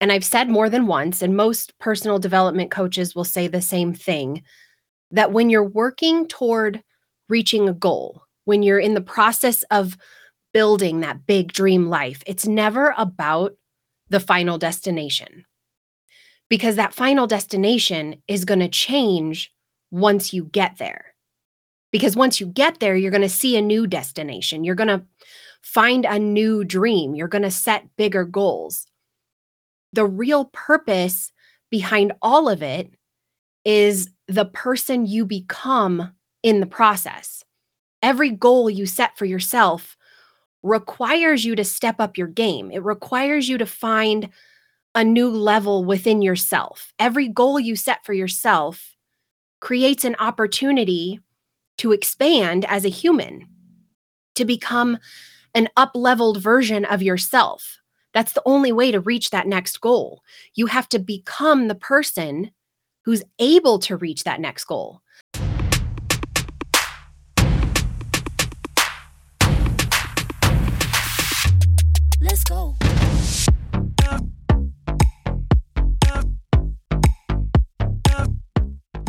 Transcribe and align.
And 0.00 0.10
I've 0.10 0.24
said 0.24 0.48
more 0.48 0.70
than 0.70 0.86
once, 0.86 1.20
and 1.20 1.36
most 1.36 1.78
personal 1.78 2.18
development 2.18 2.70
coaches 2.70 3.14
will 3.14 3.24
say 3.24 3.46
the 3.46 3.60
same 3.60 3.92
thing 3.92 4.42
that 5.10 5.32
when 5.32 5.50
you're 5.50 5.64
working 5.64 6.26
toward 6.26 6.82
reaching 7.28 7.68
a 7.68 7.74
goal, 7.74 8.22
when 8.44 8.62
you're 8.62 8.78
in 8.78 8.94
the 8.94 9.00
process 9.00 9.62
of 9.64 9.96
building 10.52 11.00
that 11.00 11.26
big 11.26 11.52
dream 11.52 11.88
life, 11.88 12.22
it's 12.26 12.46
never 12.46 12.94
about 12.96 13.52
the 14.08 14.20
final 14.20 14.58
destination. 14.58 15.44
Because 16.48 16.76
that 16.76 16.94
final 16.94 17.26
destination 17.26 18.22
is 18.26 18.44
going 18.44 18.60
to 18.60 18.68
change 18.68 19.52
once 19.90 20.32
you 20.32 20.44
get 20.44 20.78
there. 20.78 21.14
Because 21.92 22.16
once 22.16 22.40
you 22.40 22.46
get 22.46 22.80
there, 22.80 22.96
you're 22.96 23.10
going 23.10 23.20
to 23.20 23.28
see 23.28 23.56
a 23.56 23.62
new 23.62 23.86
destination. 23.86 24.64
You're 24.64 24.74
going 24.74 24.88
to 24.88 25.04
find 25.62 26.04
a 26.04 26.18
new 26.18 26.64
dream. 26.64 27.14
You're 27.14 27.28
going 27.28 27.42
to 27.42 27.50
set 27.50 27.96
bigger 27.96 28.24
goals. 28.24 28.86
The 29.92 30.06
real 30.06 30.46
purpose 30.46 31.32
behind 31.70 32.12
all 32.22 32.48
of 32.48 32.62
it 32.62 32.92
is 33.64 34.10
the 34.28 34.44
person 34.46 35.06
you 35.06 35.26
become 35.26 36.12
in 36.42 36.60
the 36.60 36.66
process. 36.66 37.44
Every 38.02 38.30
goal 38.30 38.70
you 38.70 38.86
set 38.86 39.18
for 39.18 39.26
yourself 39.26 39.96
requires 40.62 41.44
you 41.44 41.54
to 41.56 41.64
step 41.64 41.96
up 42.00 42.16
your 42.16 42.26
game. 42.26 42.70
It 42.70 42.82
requires 42.82 43.48
you 43.48 43.58
to 43.58 43.66
find 43.66 44.30
a 44.94 45.04
new 45.04 45.30
level 45.30 45.84
within 45.84 46.22
yourself. 46.22 46.92
Every 46.98 47.28
goal 47.28 47.60
you 47.60 47.76
set 47.76 48.04
for 48.04 48.12
yourself 48.12 48.96
creates 49.60 50.04
an 50.04 50.16
opportunity 50.18 51.20
to 51.78 51.92
expand 51.92 52.64
as 52.66 52.84
a 52.84 52.90
human, 52.90 53.46
to 54.34 54.44
become 54.44 54.98
an 55.54 55.68
up 55.76 55.92
leveled 55.94 56.42
version 56.42 56.84
of 56.84 57.02
yourself. 57.02 57.79
That's 58.12 58.32
the 58.32 58.42
only 58.44 58.72
way 58.72 58.90
to 58.90 58.98
reach 58.98 59.30
that 59.30 59.46
next 59.46 59.80
goal. 59.80 60.22
You 60.54 60.66
have 60.66 60.88
to 60.88 60.98
become 60.98 61.68
the 61.68 61.76
person 61.76 62.50
who's 63.04 63.22
able 63.38 63.78
to 63.80 63.96
reach 63.96 64.24
that 64.24 64.40
next 64.40 64.64
goal. 64.64 65.00
Let's 72.20 72.44
go. 72.44 72.76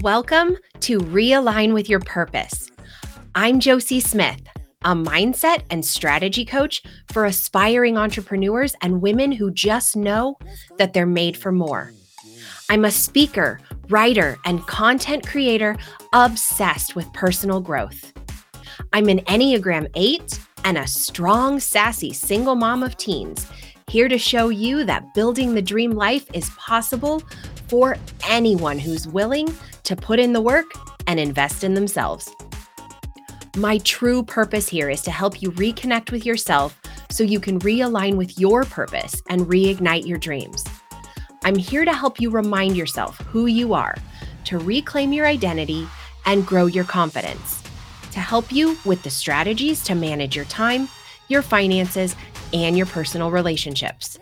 Welcome 0.04 0.58
to 0.82 1.00
Realign 1.00 1.74
with 1.74 1.90
Your 1.90 2.00
Purpose. 2.02 2.70
I'm 3.34 3.60
Josie 3.60 4.00
Smith, 4.00 4.42
a 4.84 4.96
mindset 4.96 5.64
and 5.70 5.86
strategy 5.86 6.46
coach 6.46 6.82
for 7.12 7.26
aspiring 7.26 7.98
entrepreneurs 7.98 8.76
and 8.82 9.02
women 9.02 9.32
who 9.32 9.52
just 9.52 9.96
know 9.96 10.38
that 10.78 10.94
they're 10.94 11.06
made 11.06 11.38
for 11.38 11.52
more. 11.52 11.92
I'm 12.70 12.86
a 12.86 12.92
speaker, 12.92 13.60
writer, 13.90 14.38
and 14.46 14.66
content 14.66 15.28
creator 15.28 15.76
obsessed 16.14 16.96
with 16.96 17.12
personal 17.14 17.60
growth. 17.60 18.14
I'm 18.94 19.10
an 19.10 19.20
Enneagram 19.22 19.88
8 19.94 20.40
and 20.64 20.78
a 20.78 20.88
strong, 20.88 21.60
sassy 21.60 22.14
single 22.14 22.56
mom 22.56 22.84
of 22.84 22.98
teens, 22.98 23.48
here 23.88 24.08
to 24.08 24.18
show 24.18 24.50
you 24.50 24.86
that 24.86 25.14
building 25.14 25.54
the 25.54 25.62
dream 25.62 25.92
life 25.92 26.26
is 26.34 26.50
possible 26.52 27.22
for 27.68 27.98
anyone 28.30 28.80
who's 28.80 29.08
willing 29.08 29.54
to 29.84 29.96
put 29.96 30.20
in 30.20 30.34
the 30.34 30.42
work 30.42 30.72
and 31.08 31.20
invest 31.20 31.64
in 31.64 31.74
themselves. 31.74 32.34
My 33.58 33.80
true 33.80 34.24
purpose 34.24 34.70
here 34.70 34.90
is 34.90 35.02
to 35.02 35.12
help 35.12 35.42
you 35.42 35.52
reconnect 35.52 36.10
with 36.10 36.26
yourself 36.26 36.80
so 37.10 37.26
you 37.26 37.42
can 37.42 37.60
realign 37.60 38.16
with 38.16 38.40
your 38.40 38.64
purpose 38.64 39.22
and 39.28 39.42
reignite 39.42 40.08
your 40.08 40.18
dreams. 40.18 40.64
I'm 41.44 41.58
here 41.58 41.84
to 41.84 41.92
help 41.92 42.22
you 42.22 42.30
remind 42.30 42.78
yourself 42.78 43.18
who 43.18 43.48
you 43.48 43.74
are, 43.74 43.98
to 44.46 44.58
reclaim 44.58 45.12
your 45.12 45.28
identity 45.28 45.86
and 46.26 46.48
grow 46.48 46.68
your 46.68 46.86
confidence, 46.86 47.62
to 48.14 48.22
help 48.22 48.54
you 48.54 48.78
with 48.86 49.04
the 49.04 49.10
strategies 49.10 49.84
to 49.84 49.96
manage 49.96 50.34
your 50.34 50.46
time, 50.46 50.88
your 51.28 51.42
finances, 51.42 52.16
and 52.54 52.78
your 52.78 52.86
personal 52.86 53.32
relationships, 53.32 54.18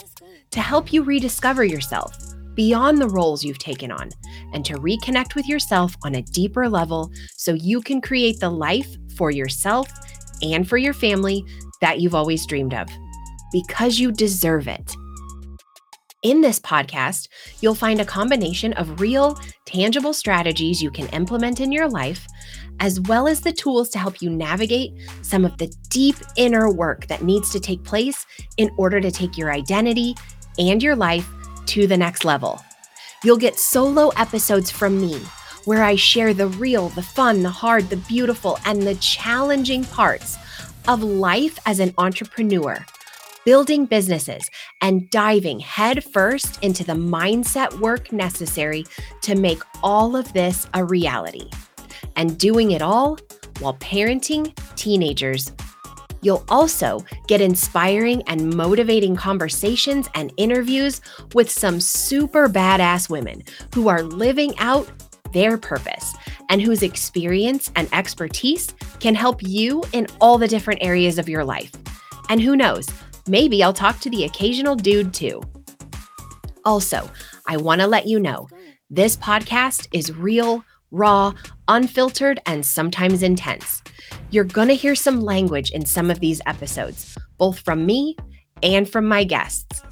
to 0.49 0.59
help 0.59 0.91
you 0.91 1.03
rediscover 1.03 1.63
yourself 1.63 2.17
beyond 2.55 2.97
the 2.97 3.07
roles 3.07 3.43
you've 3.43 3.59
taken 3.59 3.91
on, 3.91 4.09
and 4.53 4.65
to 4.65 4.73
reconnect 4.73 5.35
with 5.35 5.47
yourself 5.47 5.95
on 6.03 6.15
a 6.15 6.21
deeper 6.23 6.67
level 6.67 7.11
so 7.37 7.53
you 7.53 7.79
can 7.79 8.01
create 8.01 8.39
the 8.39 8.49
life 8.49 8.97
for 9.19 9.31
yourself 9.31 9.91
and 10.41 10.67
for 10.67 10.77
your 10.77 10.93
family 10.93 11.43
that 11.81 11.99
you've 11.99 12.15
always 12.15 12.45
dreamed 12.45 12.73
of 12.73 12.87
because 13.51 13.99
you 13.99 14.13
deserve 14.13 14.69
it. 14.69 14.95
In 16.23 16.39
this 16.39 16.57
podcast, 16.57 17.27
you'll 17.59 17.75
find 17.75 17.99
a 17.99 18.05
combination 18.05 18.71
of 18.73 19.01
real, 19.01 19.37
tangible 19.65 20.13
strategies 20.13 20.81
you 20.81 20.89
can 20.89 21.07
implement 21.09 21.59
in 21.59 21.73
your 21.73 21.89
life, 21.89 22.25
as 22.79 23.01
well 23.01 23.27
as 23.27 23.41
the 23.41 23.51
tools 23.51 23.89
to 23.89 23.99
help 23.99 24.21
you 24.21 24.29
navigate 24.29 24.91
some 25.21 25.43
of 25.43 25.57
the 25.57 25.73
deep 25.89 26.15
inner 26.37 26.71
work 26.71 27.05
that 27.07 27.23
needs 27.23 27.49
to 27.51 27.59
take 27.59 27.83
place 27.83 28.25
in 28.55 28.71
order 28.77 29.01
to 29.01 29.11
take 29.11 29.37
your 29.37 29.51
identity 29.51 30.15
and 30.57 30.81
your 30.81 30.95
life 30.95 31.27
to 31.65 31.87
the 31.87 31.97
next 31.97 32.23
level. 32.23 32.61
You'll 33.21 33.37
get 33.37 33.59
solo 33.59 34.09
episodes 34.15 34.71
from 34.71 34.99
me 35.01 35.21
where 35.65 35.83
I 35.83 35.95
share 35.95 36.33
the 36.33 36.47
real, 36.47 36.89
the 36.89 37.03
fun, 37.03 37.43
the 37.43 37.49
hard, 37.49 37.89
the 37.89 37.97
beautiful, 37.97 38.59
and 38.65 38.81
the 38.81 38.95
challenging 38.95 39.83
parts 39.85 40.37
of 40.87 41.03
life 41.03 41.59
as 41.65 41.79
an 41.79 41.93
entrepreneur 41.97 42.85
building 43.45 43.85
businesses, 43.85 44.47
and 44.81 45.09
diving 45.09 45.59
headfirst 45.59 46.63
into 46.63 46.83
the 46.83 46.93
mindset 46.93 47.79
work 47.79 48.11
necessary 48.11 48.85
to 49.21 49.33
make 49.33 49.61
all 49.81 50.15
of 50.15 50.31
this 50.33 50.67
a 50.75 50.85
reality. 50.85 51.49
And 52.15 52.37
doing 52.37 52.71
it 52.71 52.83
all 52.83 53.17
while 53.59 53.75
parenting 53.75 54.55
teenagers. 54.75 55.51
You'll 56.21 56.43
also 56.49 57.03
get 57.27 57.41
inspiring 57.41 58.21
and 58.27 58.53
motivating 58.55 59.15
conversations 59.15 60.07
and 60.13 60.33
interviews 60.37 61.01
with 61.33 61.49
some 61.49 61.79
super 61.79 62.47
badass 62.49 63.09
women 63.09 63.43
who 63.73 63.87
are 63.87 64.03
living 64.03 64.53
out 64.59 64.87
their 65.31 65.57
purpose 65.57 66.13
and 66.49 66.61
whose 66.61 66.83
experience 66.83 67.71
and 67.75 67.87
expertise 67.93 68.73
can 68.99 69.15
help 69.15 69.41
you 69.41 69.83
in 69.93 70.07
all 70.19 70.37
the 70.37 70.47
different 70.47 70.83
areas 70.83 71.17
of 71.17 71.29
your 71.29 71.43
life. 71.43 71.71
And 72.29 72.41
who 72.41 72.55
knows, 72.55 72.87
Maybe 73.29 73.61
I'll 73.61 73.73
talk 73.73 73.99
to 73.99 74.09
the 74.09 74.23
occasional 74.23 74.75
dude 74.75 75.13
too. 75.13 75.43
Also, 76.65 77.07
I 77.47 77.57
want 77.57 77.79
to 77.79 77.85
let 77.85 78.07
you 78.07 78.19
know 78.19 78.47
this 78.89 79.15
podcast 79.15 79.87
is 79.91 80.11
real, 80.11 80.65
raw, 80.89 81.33
unfiltered, 81.67 82.39
and 82.47 82.65
sometimes 82.65 83.21
intense. 83.21 83.83
You're 84.31 84.45
going 84.45 84.67
to 84.69 84.73
hear 84.73 84.95
some 84.95 85.21
language 85.21 85.69
in 85.69 85.85
some 85.85 86.09
of 86.09 86.19
these 86.21 86.41
episodes, 86.47 87.15
both 87.37 87.59
from 87.59 87.85
me 87.85 88.17
and 88.63 88.89
from 88.89 89.07
my 89.07 89.23
guests. 89.23 89.83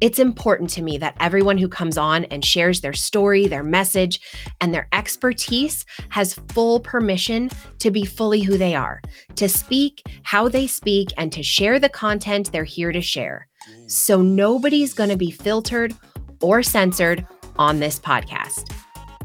It's 0.00 0.18
important 0.18 0.68
to 0.70 0.82
me 0.82 0.98
that 0.98 1.16
everyone 1.20 1.56
who 1.56 1.68
comes 1.68 1.96
on 1.96 2.24
and 2.26 2.44
shares 2.44 2.80
their 2.80 2.92
story, 2.92 3.46
their 3.46 3.62
message, 3.62 4.20
and 4.60 4.74
their 4.74 4.88
expertise 4.92 5.86
has 6.10 6.34
full 6.50 6.80
permission 6.80 7.50
to 7.78 7.90
be 7.90 8.04
fully 8.04 8.42
who 8.42 8.58
they 8.58 8.74
are, 8.74 9.00
to 9.36 9.48
speak 9.48 10.02
how 10.22 10.48
they 10.48 10.66
speak, 10.66 11.12
and 11.16 11.32
to 11.32 11.42
share 11.42 11.78
the 11.78 11.88
content 11.88 12.52
they're 12.52 12.64
here 12.64 12.92
to 12.92 13.00
share. 13.00 13.48
Mm. 13.70 13.90
So 13.90 14.20
nobody's 14.20 14.92
going 14.92 15.10
to 15.10 15.16
be 15.16 15.30
filtered 15.30 15.94
or 16.42 16.62
censored 16.62 17.26
on 17.58 17.80
this 17.80 17.98
podcast. 17.98 18.72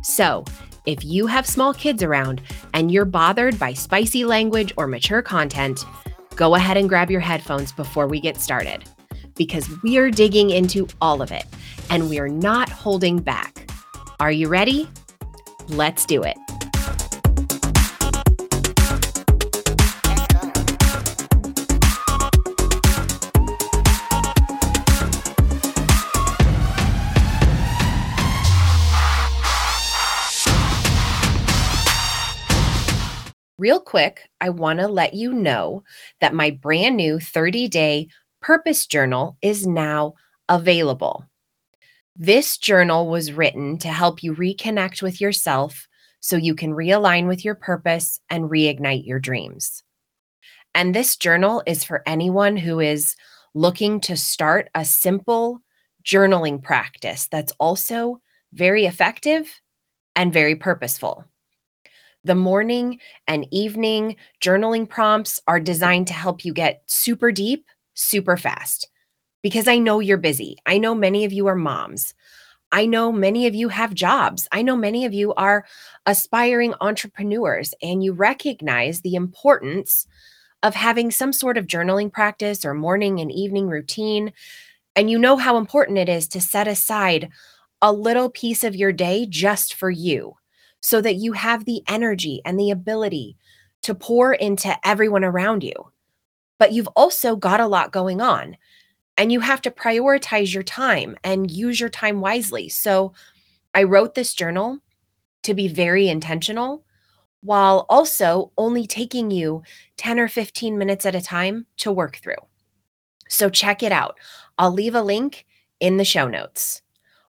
So, 0.03 0.45
if 0.87 1.03
you 1.05 1.27
have 1.27 1.45
small 1.45 1.75
kids 1.75 2.01
around 2.01 2.41
and 2.73 2.91
you're 2.91 3.05
bothered 3.05 3.59
by 3.59 3.73
spicy 3.73 4.25
language 4.25 4.73
or 4.77 4.87
mature 4.87 5.21
content, 5.21 5.85
go 6.35 6.55
ahead 6.55 6.75
and 6.75 6.89
grab 6.89 7.11
your 7.11 7.19
headphones 7.19 7.71
before 7.71 8.07
we 8.07 8.19
get 8.19 8.37
started 8.37 8.83
because 9.35 9.69
we're 9.83 10.11
digging 10.11 10.49
into 10.49 10.87
all 11.01 11.21
of 11.21 11.31
it 11.31 11.45
and 11.89 12.09
we're 12.09 12.27
not 12.27 12.69
holding 12.69 13.19
back. 13.19 13.69
Are 14.19 14.31
you 14.31 14.47
ready? 14.47 14.89
Let's 15.67 16.05
do 16.05 16.23
it. 16.23 16.37
Real 33.61 33.79
quick, 33.79 34.27
I 34.41 34.49
want 34.49 34.79
to 34.79 34.87
let 34.87 35.13
you 35.13 35.31
know 35.33 35.83
that 36.19 36.33
my 36.33 36.49
brand 36.49 36.97
new 36.97 37.19
30 37.19 37.67
day 37.67 38.07
Purpose 38.41 38.87
Journal 38.87 39.37
is 39.43 39.67
now 39.67 40.15
available. 40.49 41.25
This 42.15 42.57
journal 42.57 43.07
was 43.07 43.31
written 43.31 43.77
to 43.77 43.87
help 43.87 44.23
you 44.23 44.33
reconnect 44.33 45.01
with 45.03 45.21
yourself 45.21 45.87
so 46.21 46.35
you 46.35 46.55
can 46.55 46.71
realign 46.71 47.27
with 47.27 47.45
your 47.45 47.55
purpose 47.55 48.19
and 48.29 48.49
reignite 48.49 49.05
your 49.05 49.19
dreams. 49.19 49.83
And 50.73 50.93
this 50.93 51.17
journal 51.17 51.61
is 51.67 51.83
for 51.83 52.01
anyone 52.07 52.57
who 52.57 52.79
is 52.79 53.15
looking 53.53 53.99
to 54.01 54.17
start 54.17 54.69
a 54.73 54.85
simple, 54.85 55.59
journaling 56.03 56.63
practice 56.63 57.27
that's 57.31 57.53
also 57.59 58.21
very 58.53 58.85
effective 58.85 59.47
and 60.15 60.33
very 60.33 60.55
purposeful. 60.55 61.25
The 62.23 62.35
morning 62.35 62.99
and 63.27 63.47
evening 63.51 64.15
journaling 64.41 64.89
prompts 64.89 65.41
are 65.47 65.59
designed 65.59 66.07
to 66.07 66.13
help 66.13 66.43
you 66.43 66.53
get 66.53 66.83
super 66.87 67.31
deep, 67.31 67.65
super 67.93 68.37
fast. 68.37 68.89
Because 69.41 69.67
I 69.67 69.77
know 69.79 69.99
you're 69.99 70.17
busy. 70.17 70.57
I 70.65 70.77
know 70.77 70.93
many 70.93 71.25
of 71.25 71.33
you 71.33 71.47
are 71.47 71.55
moms. 71.55 72.13
I 72.71 72.85
know 72.85 73.11
many 73.11 73.47
of 73.47 73.55
you 73.55 73.69
have 73.69 73.93
jobs. 73.93 74.47
I 74.51 74.61
know 74.61 74.77
many 74.77 75.05
of 75.05 75.13
you 75.13 75.33
are 75.33 75.65
aspiring 76.05 76.73
entrepreneurs, 76.79 77.73
and 77.81 78.03
you 78.03 78.13
recognize 78.13 79.01
the 79.01 79.15
importance 79.15 80.07
of 80.63 80.75
having 80.75 81.11
some 81.11 81.33
sort 81.33 81.57
of 81.57 81.67
journaling 81.67 82.11
practice 82.11 82.63
or 82.63 82.73
morning 82.73 83.19
and 83.19 83.31
evening 83.31 83.67
routine. 83.67 84.31
And 84.95 85.09
you 85.09 85.17
know 85.17 85.37
how 85.37 85.57
important 85.57 85.97
it 85.97 86.07
is 86.07 86.27
to 86.29 86.41
set 86.41 86.67
aside 86.67 87.29
a 87.81 87.91
little 87.91 88.29
piece 88.29 88.63
of 88.63 88.75
your 88.75 88.91
day 88.91 89.25
just 89.25 89.73
for 89.73 89.89
you 89.89 90.35
so 90.81 91.01
that 91.01 91.15
you 91.15 91.33
have 91.33 91.65
the 91.65 91.81
energy 91.87 92.41
and 92.45 92.59
the 92.59 92.71
ability 92.71 93.37
to 93.83 93.95
pour 93.95 94.33
into 94.33 94.75
everyone 94.87 95.23
around 95.23 95.63
you. 95.63 95.73
But 96.61 96.73
you've 96.73 96.89
also 96.89 97.35
got 97.35 97.59
a 97.59 97.65
lot 97.65 97.91
going 97.91 98.21
on 98.21 98.55
and 99.17 99.31
you 99.31 99.39
have 99.39 99.61
to 99.61 99.71
prioritize 99.71 100.53
your 100.53 100.61
time 100.61 101.17
and 101.23 101.49
use 101.49 101.79
your 101.79 101.89
time 101.89 102.21
wisely. 102.21 102.69
So 102.69 103.13
I 103.73 103.81
wrote 103.81 104.13
this 104.13 104.35
journal 104.35 104.77
to 105.41 105.55
be 105.55 105.67
very 105.67 106.07
intentional 106.07 106.85
while 107.41 107.87
also 107.89 108.51
only 108.59 108.85
taking 108.85 109.31
you 109.31 109.63
10 109.97 110.19
or 110.19 110.27
15 110.27 110.77
minutes 110.77 111.03
at 111.03 111.15
a 111.15 111.21
time 111.21 111.65
to 111.77 111.91
work 111.91 112.17
through. 112.17 112.35
So 113.27 113.49
check 113.49 113.81
it 113.81 113.91
out. 113.91 114.19
I'll 114.59 114.71
leave 114.71 114.93
a 114.93 115.01
link 115.01 115.47
in 115.79 115.97
the 115.97 116.05
show 116.05 116.27
notes. 116.27 116.83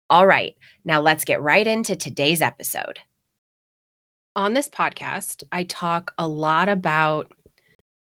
All 0.09 0.25
right, 0.25 0.55
now 0.85 1.01
let's 1.01 1.25
get 1.25 1.41
right 1.41 1.67
into 1.67 1.97
today's 1.97 2.41
episode. 2.41 2.99
On 4.37 4.53
this 4.53 4.69
podcast, 4.69 5.43
I 5.51 5.63
talk 5.65 6.13
a 6.17 6.29
lot 6.29 6.69
about 6.69 7.33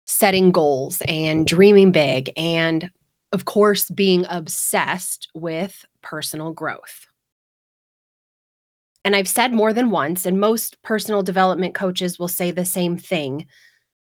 setting 0.10 0.52
goals 0.52 1.04
and 1.08 1.46
dreaming 1.46 1.92
big, 1.92 2.32
and 2.36 2.90
of 3.32 3.46
course, 3.46 3.92
being 3.92 4.26
obsessed 4.28 5.30
with 5.36 5.86
personal 6.02 6.52
growth. 6.52 7.06
And 9.06 9.16
I've 9.16 9.28
said 9.28 9.54
more 9.54 9.72
than 9.72 9.92
once, 9.92 10.26
and 10.26 10.40
most 10.40 10.82
personal 10.82 11.22
development 11.22 11.76
coaches 11.76 12.18
will 12.18 12.28
say 12.28 12.50
the 12.50 12.66
same 12.66 12.98
thing 12.98 13.46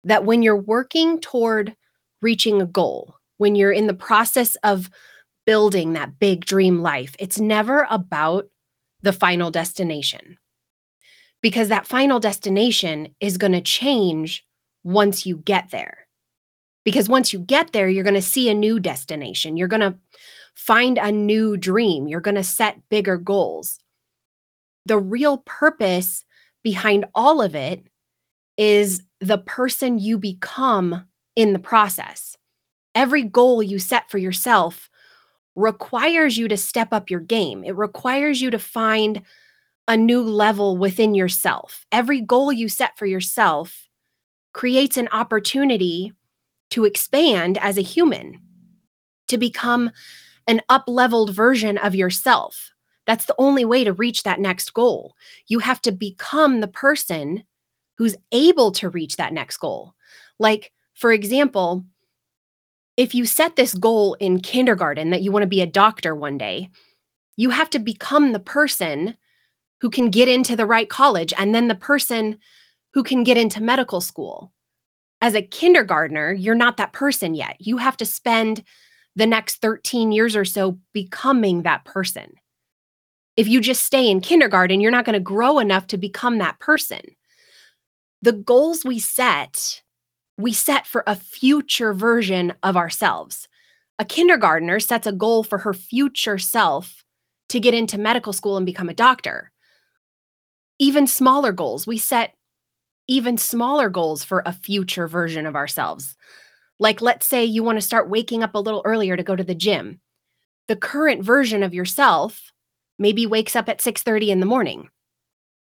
that 0.05 0.25
when 0.25 0.41
you're 0.41 0.57
working 0.57 1.21
toward 1.21 1.75
reaching 2.23 2.63
a 2.63 2.67
goal, 2.67 3.17
when 3.39 3.57
you're 3.57 3.73
in 3.73 3.89
the 3.89 3.93
process 3.93 4.55
of 4.63 4.89
building 5.47 5.95
that 5.95 6.21
big 6.21 6.47
dream 6.47 6.81
life, 6.81 7.17
it's 7.19 7.41
never 7.41 7.89
about 7.91 8.47
the 9.03 9.13
final 9.13 9.51
destination 9.51 10.39
because 11.43 11.69
that 11.69 11.89
final 11.89 12.21
destination 12.21 13.09
is 13.21 13.37
going 13.37 13.53
to 13.53 13.61
change 13.61 14.45
once 14.85 15.27
you 15.27 15.39
get 15.39 15.71
there. 15.71 16.07
Because 16.85 17.09
once 17.09 17.33
you 17.33 17.39
get 17.39 17.73
there, 17.73 17.89
you're 17.89 18.05
going 18.05 18.15
to 18.15 18.23
see 18.23 18.49
a 18.49 18.55
new 18.55 18.81
destination. 18.81 19.57
You're 19.57 19.69
going 19.69 19.81
to 19.81 19.97
find 20.55 20.99
a 20.99 21.13
new 21.13 21.57
dream. 21.57 22.09
You're 22.09 22.21
going 22.21 22.35
to 22.35 22.45
set 22.45 22.89
bigger 22.89 23.17
goals. 23.17 23.79
The 24.87 24.99
real 24.99 25.39
purpose 25.39 26.25
behind 26.63 27.05
all 27.15 27.43
of 27.43 27.55
it 27.55 27.87
is 28.57 29.03
the 29.21 29.39
person 29.39 29.99
you 29.99 30.19
become 30.19 31.07
in 31.37 31.53
the 31.53 31.59
process. 31.59 32.37
Every 32.95 33.23
goal 33.23 33.63
you 33.63 33.79
set 33.79 34.11
for 34.11 34.19
yourself 34.19 34.91
requires 35.55 36.39
you 36.39 36.49
to 36.49 36.57
step 36.57 36.89
up 36.93 37.11
your 37.11 37.21
game. 37.21 37.65
It 37.65 37.77
requires 37.77 38.41
you 38.41 38.51
to 38.51 38.59
find 38.59 39.23
a 39.87 39.97
new 39.97 40.23
level 40.23 40.77
within 40.77 41.15
yourself. 41.15 41.87
Every 41.93 42.21
goal 42.21 42.53
you 42.53 42.69
set 42.69 42.99
for 42.99 43.07
yourself 43.07 43.88
creates 44.59 44.97
an 44.97 45.07
opportunity 45.13 46.13
to 46.69 46.85
expand 46.85 47.57
as 47.59 47.79
a 47.79 47.81
human, 47.81 48.41
to 49.29 49.39
become 49.39 49.89
an 50.49 50.61
up 50.69 50.83
leveled 50.89 51.33
version 51.33 51.79
of 51.79 51.95
yourself. 51.95 52.73
That's 53.07 53.27
the 53.27 53.37
only 53.39 53.65
way 53.65 53.85
to 53.85 53.93
reach 53.93 54.25
that 54.25 54.41
next 54.41 54.75
goal. 54.75 55.15
You 55.47 55.61
have 55.61 55.81
to 55.83 55.93
become 55.93 56.59
the 56.59 56.67
person 56.67 57.45
who's 57.99 58.17
able 58.33 58.73
to 58.73 58.89
reach 58.89 59.15
that 59.15 59.33
next 59.33 59.59
goal. 59.59 59.95
Like, 60.41 60.73
for 60.93 61.13
example, 61.13 61.85
if 62.97 63.15
you 63.15 63.27
set 63.27 63.55
this 63.55 63.75
goal 63.75 64.15
in 64.15 64.41
kindergarten 64.41 65.11
that 65.11 65.23
you 65.23 65.31
want 65.31 65.45
to 65.45 65.49
be 65.49 65.61
a 65.61 65.67
doctor 65.67 66.17
one 66.17 66.37
day, 66.37 66.69
you 67.37 67.51
have 67.51 67.71
to 67.71 67.79
become 67.79 68.33
the 68.33 68.41
person 68.41 69.17
who 69.81 69.89
can 69.89 70.11
get 70.11 70.27
into 70.27 70.57
the 70.57 70.67
right 70.67 70.91
college 70.91 71.33
and 71.39 71.55
then 71.55 71.69
the 71.69 71.77
person 71.77 72.41
who 72.95 73.03
can 73.03 73.25
get 73.25 73.37
into 73.37 73.63
medical 73.63 74.01
school. 74.01 74.53
As 75.21 75.35
a 75.35 75.43
kindergartner, 75.43 76.33
you're 76.33 76.55
not 76.55 76.77
that 76.77 76.93
person 76.93 77.35
yet. 77.35 77.57
You 77.59 77.79
have 77.79 77.97
to 77.99 78.07
spend 78.07 78.63
the 79.17 79.27
next 79.27 79.57
13 79.57 80.13
years 80.13 80.37
or 80.37 80.45
so 80.45 80.79
becoming 80.93 81.63
that 81.63 81.85
person. 81.85 82.35
If 83.37 83.49
you 83.49 83.61
just 83.61 83.85
stay 83.85 84.09
in 84.09 84.21
kindergarten, 84.21 84.81
you're 84.81 84.91
not 84.91 85.05
going 85.05 85.15
to 85.15 85.21
grow 85.21 85.59
enough 85.59 85.87
to 85.89 85.99
become 85.99 86.39
that 86.39 86.59
person. 86.61 87.01
The 88.23 88.33
goals 88.33 88.85
we 88.85 88.99
set, 88.99 89.83
we 90.37 90.53
set 90.53 90.87
for 90.87 91.05
a 91.07 91.15
future 91.15 91.93
version 91.93 92.53
of 92.63 92.77
ourselves. 92.77 93.49
A 93.99 94.05
kindergartner 94.05 94.81
sets 94.81 95.07
a 95.07 95.13
goal 95.13 95.43
for 95.43 95.59
her 95.59 95.75
future 95.75 96.39
self 96.39 97.05
to 97.49 97.61
get 97.61 97.75
into 97.75 97.99
medical 97.99 98.33
school 98.33 98.57
and 98.57 98.67
become 98.67 98.89
a 98.89 98.95
doctor 98.95 99.53
even 100.79 101.07
smaller 101.07 101.53
goals. 101.53 101.87
We 101.87 101.99
set 101.99 102.35
even 103.09 103.39
smaller 103.39 103.89
goals 103.89 104.23
for 104.25 104.43
a 104.47 104.53
future 104.53 105.09
version 105.09 105.47
of 105.47 105.57
ourselves. 105.57 106.17
Like, 106.79 107.03
let's 107.03 107.27
say 107.27 107.45
you 107.45 107.63
want 107.63 107.79
to 107.79 107.87
start 107.87 108.11
waking 108.11 108.43
up 108.43 108.55
a 108.55 108.61
little 108.61 108.83
earlier 108.85 109.17
to 109.17 109.23
go 109.23 109.37
to 109.37 109.45
the 109.45 109.55
gym. 109.55 110.01
The 110.69 110.77
current 110.77 111.25
version 111.25 111.63
of 111.63 111.75
yourself 111.75 112.53
maybe 112.99 113.27
wakes 113.27 113.57
up 113.57 113.69
at 113.69 113.81
6:30 113.81 114.31
in 114.31 114.41
the 114.41 114.47
morning. 114.47 114.89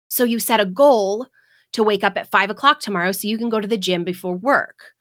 So 0.08 0.24
you 0.24 0.38
set 0.40 0.60
a 0.60 0.66
goal 0.66 1.26
to 1.72 1.82
wake 1.82 2.04
up 2.04 2.16
at 2.16 2.30
five 2.30 2.50
o'clock 2.50 2.80
tomorrow 2.80 3.12
so 3.12 3.28
you 3.28 3.38
can 3.38 3.50
go 3.50 3.60
to 3.60 3.68
the 3.68 3.78
gym 3.78 4.04
before 4.04 4.36
work. 4.36 4.92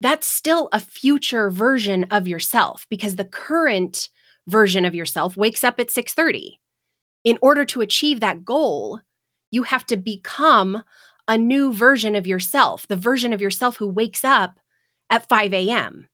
That's 0.00 0.26
still 0.26 0.68
a 0.72 0.80
future 0.80 1.50
version 1.50 2.04
of 2.10 2.26
yourself 2.26 2.86
because 2.88 3.16
the 3.16 3.24
current 3.24 4.08
version 4.46 4.84
of 4.84 4.94
yourself 4.94 5.36
wakes 5.36 5.62
up 5.64 5.78
at 5.78 5.90
6:30. 5.90 6.58
In 7.24 7.38
order 7.42 7.64
to 7.66 7.82
achieve 7.82 8.20
that 8.20 8.44
goal, 8.44 9.00
you 9.50 9.62
have 9.64 9.84
to 9.86 9.96
become 9.96 10.82
a 11.30 11.38
new 11.38 11.72
version 11.72 12.16
of 12.16 12.26
yourself, 12.26 12.88
the 12.88 12.96
version 12.96 13.32
of 13.32 13.40
yourself 13.40 13.76
who 13.76 13.86
wakes 13.86 14.24
up 14.24 14.58
at 15.10 15.28
5 15.28 15.54
a.m. 15.54 16.08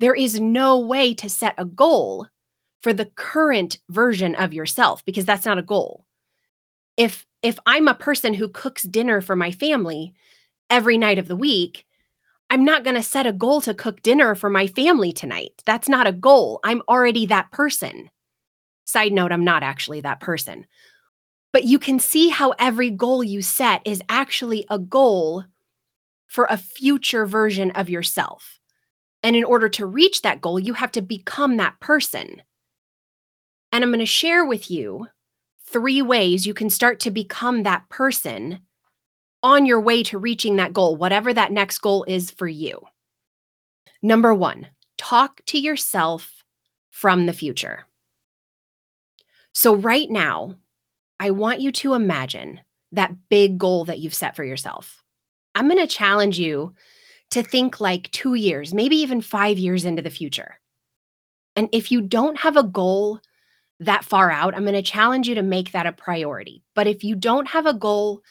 There 0.00 0.14
is 0.14 0.40
no 0.40 0.78
way 0.80 1.12
to 1.12 1.28
set 1.28 1.54
a 1.58 1.66
goal 1.66 2.26
for 2.82 2.94
the 2.94 3.10
current 3.16 3.78
version 3.90 4.34
of 4.34 4.54
yourself 4.54 5.04
because 5.04 5.26
that's 5.26 5.44
not 5.44 5.58
a 5.58 5.62
goal. 5.62 6.06
If 6.96 7.26
if 7.42 7.58
I'm 7.66 7.86
a 7.86 7.94
person 7.94 8.32
who 8.32 8.48
cooks 8.48 8.84
dinner 8.84 9.20
for 9.20 9.36
my 9.36 9.50
family 9.50 10.14
every 10.70 10.96
night 10.96 11.18
of 11.18 11.28
the 11.28 11.36
week, 11.36 11.84
I'm 12.48 12.64
not 12.64 12.82
going 12.82 12.96
to 12.96 13.02
set 13.02 13.26
a 13.26 13.32
goal 13.32 13.60
to 13.60 13.74
cook 13.74 14.00
dinner 14.00 14.34
for 14.34 14.48
my 14.48 14.68
family 14.68 15.12
tonight. 15.12 15.52
That's 15.66 15.88
not 15.88 16.06
a 16.06 16.12
goal. 16.12 16.60
I'm 16.64 16.80
already 16.88 17.26
that 17.26 17.50
person. 17.50 18.08
Side 18.86 19.12
note, 19.12 19.32
I'm 19.32 19.44
not 19.44 19.62
actually 19.62 20.00
that 20.00 20.20
person. 20.20 20.64
But 21.54 21.62
you 21.62 21.78
can 21.78 22.00
see 22.00 22.30
how 22.30 22.50
every 22.58 22.90
goal 22.90 23.22
you 23.22 23.40
set 23.40 23.80
is 23.84 24.02
actually 24.08 24.66
a 24.68 24.76
goal 24.76 25.44
for 26.26 26.48
a 26.50 26.56
future 26.56 27.26
version 27.26 27.70
of 27.70 27.88
yourself. 27.88 28.58
And 29.22 29.36
in 29.36 29.44
order 29.44 29.68
to 29.68 29.86
reach 29.86 30.22
that 30.22 30.40
goal, 30.40 30.58
you 30.58 30.74
have 30.74 30.90
to 30.90 31.00
become 31.00 31.58
that 31.58 31.78
person. 31.78 32.42
And 33.70 33.84
I'm 33.84 33.90
going 33.90 34.00
to 34.00 34.04
share 34.04 34.44
with 34.44 34.68
you 34.68 35.06
three 35.64 36.02
ways 36.02 36.44
you 36.44 36.54
can 36.54 36.70
start 36.70 36.98
to 37.00 37.12
become 37.12 37.62
that 37.62 37.88
person 37.88 38.58
on 39.44 39.64
your 39.64 39.80
way 39.80 40.02
to 40.02 40.18
reaching 40.18 40.56
that 40.56 40.72
goal, 40.72 40.96
whatever 40.96 41.32
that 41.32 41.52
next 41.52 41.78
goal 41.78 42.04
is 42.08 42.32
for 42.32 42.48
you. 42.48 42.80
Number 44.02 44.34
one, 44.34 44.70
talk 44.98 45.40
to 45.46 45.58
yourself 45.60 46.42
from 46.90 47.26
the 47.26 47.32
future. 47.32 47.86
So, 49.52 49.76
right 49.76 50.10
now, 50.10 50.56
I 51.20 51.30
want 51.30 51.60
you 51.60 51.72
to 51.72 51.94
imagine 51.94 52.60
that 52.92 53.14
big 53.28 53.58
goal 53.58 53.84
that 53.86 53.98
you've 53.98 54.14
set 54.14 54.36
for 54.36 54.44
yourself. 54.44 55.02
I'm 55.54 55.68
going 55.68 55.80
to 55.80 55.86
challenge 55.86 56.38
you 56.38 56.74
to 57.30 57.42
think 57.42 57.80
like 57.80 58.10
two 58.12 58.34
years, 58.34 58.74
maybe 58.74 58.96
even 58.96 59.20
five 59.20 59.58
years 59.58 59.84
into 59.84 60.02
the 60.02 60.10
future. 60.10 60.60
And 61.56 61.68
if 61.72 61.90
you 61.92 62.00
don't 62.00 62.38
have 62.38 62.56
a 62.56 62.62
goal 62.64 63.20
that 63.80 64.04
far 64.04 64.30
out, 64.30 64.54
I'm 64.54 64.62
going 64.64 64.74
to 64.74 64.82
challenge 64.82 65.28
you 65.28 65.34
to 65.36 65.42
make 65.42 65.72
that 65.72 65.86
a 65.86 65.92
priority. 65.92 66.62
But 66.74 66.86
if 66.86 67.04
you 67.04 67.16
don't 67.16 67.48
have 67.48 67.66
a 67.66 67.74
goal 67.74 68.22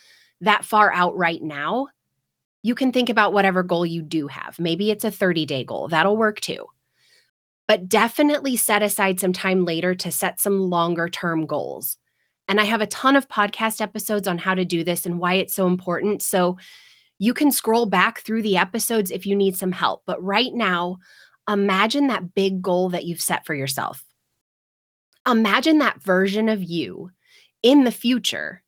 that 0.42 0.66
far 0.66 0.92
out 0.94 1.16
right 1.18 1.42
now, 1.42 1.88
you 2.64 2.76
can 2.76 2.92
think 2.92 3.10
about 3.10 3.34
whatever 3.34 3.64
goal 3.64 3.86
you 3.86 4.02
do 4.02 4.28
have. 4.28 4.60
Maybe 4.60 4.92
it's 4.92 5.04
a 5.06 5.12
30 5.12 5.46
day 5.46 5.64
goal, 5.64 5.88
that'll 5.90 6.18
work 6.18 6.40
too. 6.42 6.68
but 7.68 7.88
definitely 7.90 8.56
set 8.58 8.84
aside 8.84 9.20
some 9.20 9.34
time 9.34 9.66
later 9.66 9.96
to 9.96 10.12
set 10.12 10.40
some 10.40 10.70
longer 10.70 11.10
term 11.10 11.46
goals. 11.46 11.98
And 12.48 12.60
I 12.60 12.66
have 12.66 12.82
a 12.82 12.88
ton 12.88 13.16
of 13.16 13.30
podcast 13.30 13.82
episodes 13.82 14.28
on 14.28 14.38
how 14.38 14.54
to 14.54 14.66
do 14.66 14.84
this 14.84 15.06
and 15.06 15.20
why 15.20 15.36
it's 15.36 15.54
so 15.54 15.68
important. 15.68 16.22
So 16.22 16.58
you 17.20 17.34
can 17.34 17.52
scroll 17.52 17.86
back 17.86 18.20
through 18.20 18.42
the 18.42 18.58
episodes 18.58 19.12
if 19.12 19.26
you 19.26 19.36
need 19.36 19.56
some 19.56 19.72
help. 19.72 20.04
But 20.06 20.22
right 20.22 20.54
now, 20.54 20.98
imagine 21.50 22.08
that 22.08 22.34
big 22.36 22.62
goal 22.62 22.90
that 22.90 23.06
you've 23.06 23.22
set 23.22 23.46
for 23.46 23.54
yourself. 23.54 24.04
Imagine 25.28 25.78
that 25.80 26.02
version 26.02 26.50
of 26.50 26.62
you 26.62 27.12
in 27.62 27.86
the 27.86 27.92
future 27.92 28.62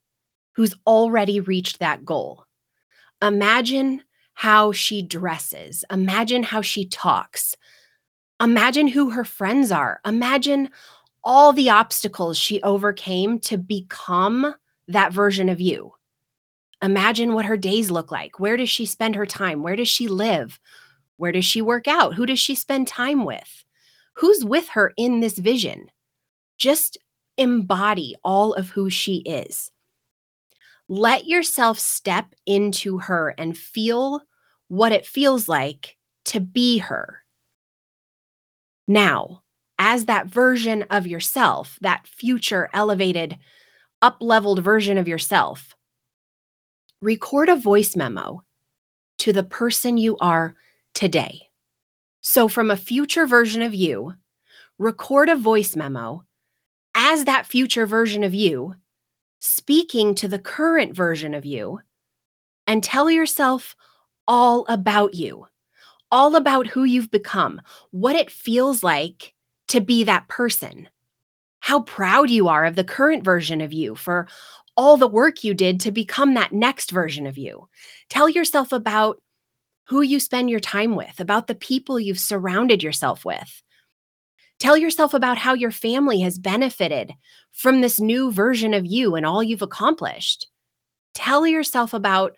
who's 0.53 0.73
already 0.87 1.41
reached 1.41 1.79
that 1.79 2.05
goal. 2.05 2.45
Imagine 3.21 4.01
how 4.33 4.71
she 4.71 5.01
dresses. 5.01 5.83
Imagine 5.91 6.43
how 6.43 6.61
she 6.61 6.85
talks. 6.85 7.55
Imagine 8.41 8.87
who 8.87 9.09
her 9.09 9.25
friends 9.25 9.71
are. 9.71 9.99
Imagine 10.05 10.69
all 11.25 11.51
the 11.51 11.71
obstacles 11.71 12.37
she 12.37 12.61
overcame 12.61 13.39
to 13.39 13.57
become 13.57 14.53
that 14.87 15.11
version 15.11 15.49
of 15.49 15.59
you. 15.59 15.91
Imagine 16.81 17.33
what 17.33 17.45
her 17.45 17.57
days 17.57 17.89
look 17.89 18.11
like. 18.11 18.39
Where 18.39 18.55
does 18.55 18.69
she 18.69 18.85
spend 18.85 19.15
her 19.15 19.25
time? 19.25 19.63
Where 19.63 19.75
does 19.75 19.89
she 19.89 20.07
live? 20.07 20.59
Where 21.17 21.31
does 21.31 21.45
she 21.45 21.61
work 21.61 21.87
out? 21.87 22.13
Who 22.13 22.27
does 22.27 22.39
she 22.39 22.53
spend 22.53 22.87
time 22.87 23.25
with? 23.25 23.63
Who's 24.13 24.45
with 24.45 24.69
her 24.69 24.93
in 24.97 25.19
this 25.19 25.39
vision? 25.39 25.89
Just 26.57 26.97
embody 27.37 28.15
all 28.23 28.53
of 28.53 28.69
who 28.69 28.89
she 28.89 29.17
is. 29.17 29.71
Let 30.87 31.25
yourself 31.25 31.79
step 31.79 32.35
into 32.45 32.99
her 32.99 33.33
and 33.37 33.57
feel 33.57 34.21
what 34.67 34.91
it 34.91 35.07
feels 35.07 35.47
like 35.47 35.97
to 36.25 36.39
be 36.39 36.77
her. 36.77 37.23
Now, 38.87 39.41
as 39.77 40.05
that 40.05 40.27
version 40.27 40.83
of 40.89 41.07
yourself, 41.07 41.77
that 41.81 42.07
future 42.07 42.69
elevated, 42.73 43.37
up 44.01 44.17
leveled 44.21 44.63
version 44.63 44.97
of 44.97 45.07
yourself, 45.07 45.75
record 47.01 47.49
a 47.49 47.55
voice 47.55 47.95
memo 47.95 48.41
to 49.17 49.33
the 49.33 49.43
person 49.43 49.97
you 49.97 50.17
are 50.17 50.55
today. 50.93 51.49
So, 52.21 52.47
from 52.47 52.71
a 52.71 52.77
future 52.77 53.27
version 53.27 53.61
of 53.61 53.73
you, 53.73 54.13
record 54.77 55.29
a 55.29 55.35
voice 55.35 55.75
memo 55.75 56.23
as 56.95 57.25
that 57.25 57.45
future 57.45 57.85
version 57.85 58.23
of 58.23 58.33
you, 58.33 58.75
speaking 59.39 60.15
to 60.15 60.27
the 60.27 60.39
current 60.39 60.95
version 60.95 61.33
of 61.33 61.45
you, 61.45 61.79
and 62.65 62.83
tell 62.83 63.11
yourself 63.11 63.75
all 64.27 64.65
about 64.67 65.13
you 65.13 65.45
all 66.15 66.37
about 66.37 66.65
who 66.65 66.85
you've 66.85 67.11
become, 67.11 67.61
what 67.91 68.15
it 68.15 68.31
feels 68.31 68.83
like 68.83 69.33
to 69.69 69.81
be 69.81 70.03
that 70.03 70.27
person, 70.27 70.87
how 71.59 71.81
proud 71.81 72.29
you 72.29 72.47
are 72.47 72.65
of 72.65 72.75
the 72.75 72.83
current 72.83 73.23
version 73.23 73.61
of 73.61 73.73
you 73.73 73.95
for 73.95 74.27
all 74.77 74.97
the 74.97 75.07
work 75.07 75.43
you 75.43 75.53
did 75.53 75.79
to 75.79 75.91
become 75.91 76.33
that 76.33 76.51
next 76.51 76.91
version 76.91 77.25
of 77.25 77.37
you. 77.37 77.67
Tell 78.09 78.27
yourself 78.27 78.71
about 78.71 79.21
who 79.87 80.01
you 80.01 80.19
spend 80.19 80.49
your 80.49 80.59
time 80.59 80.95
with, 80.95 81.19
about 81.19 81.47
the 81.47 81.55
people 81.55 81.99
you've 81.99 82.19
surrounded 82.19 82.83
yourself 82.83 83.23
with. 83.23 83.61
Tell 84.59 84.77
yourself 84.77 85.13
about 85.13 85.37
how 85.37 85.53
your 85.53 85.71
family 85.71 86.21
has 86.21 86.39
benefited 86.39 87.13
from 87.51 87.81
this 87.81 87.99
new 87.99 88.31
version 88.31 88.73
of 88.73 88.85
you 88.85 89.15
and 89.15 89.25
all 89.25 89.43
you've 89.43 89.61
accomplished. 89.61 90.47
Tell 91.13 91.45
yourself 91.45 91.93
about 91.93 92.35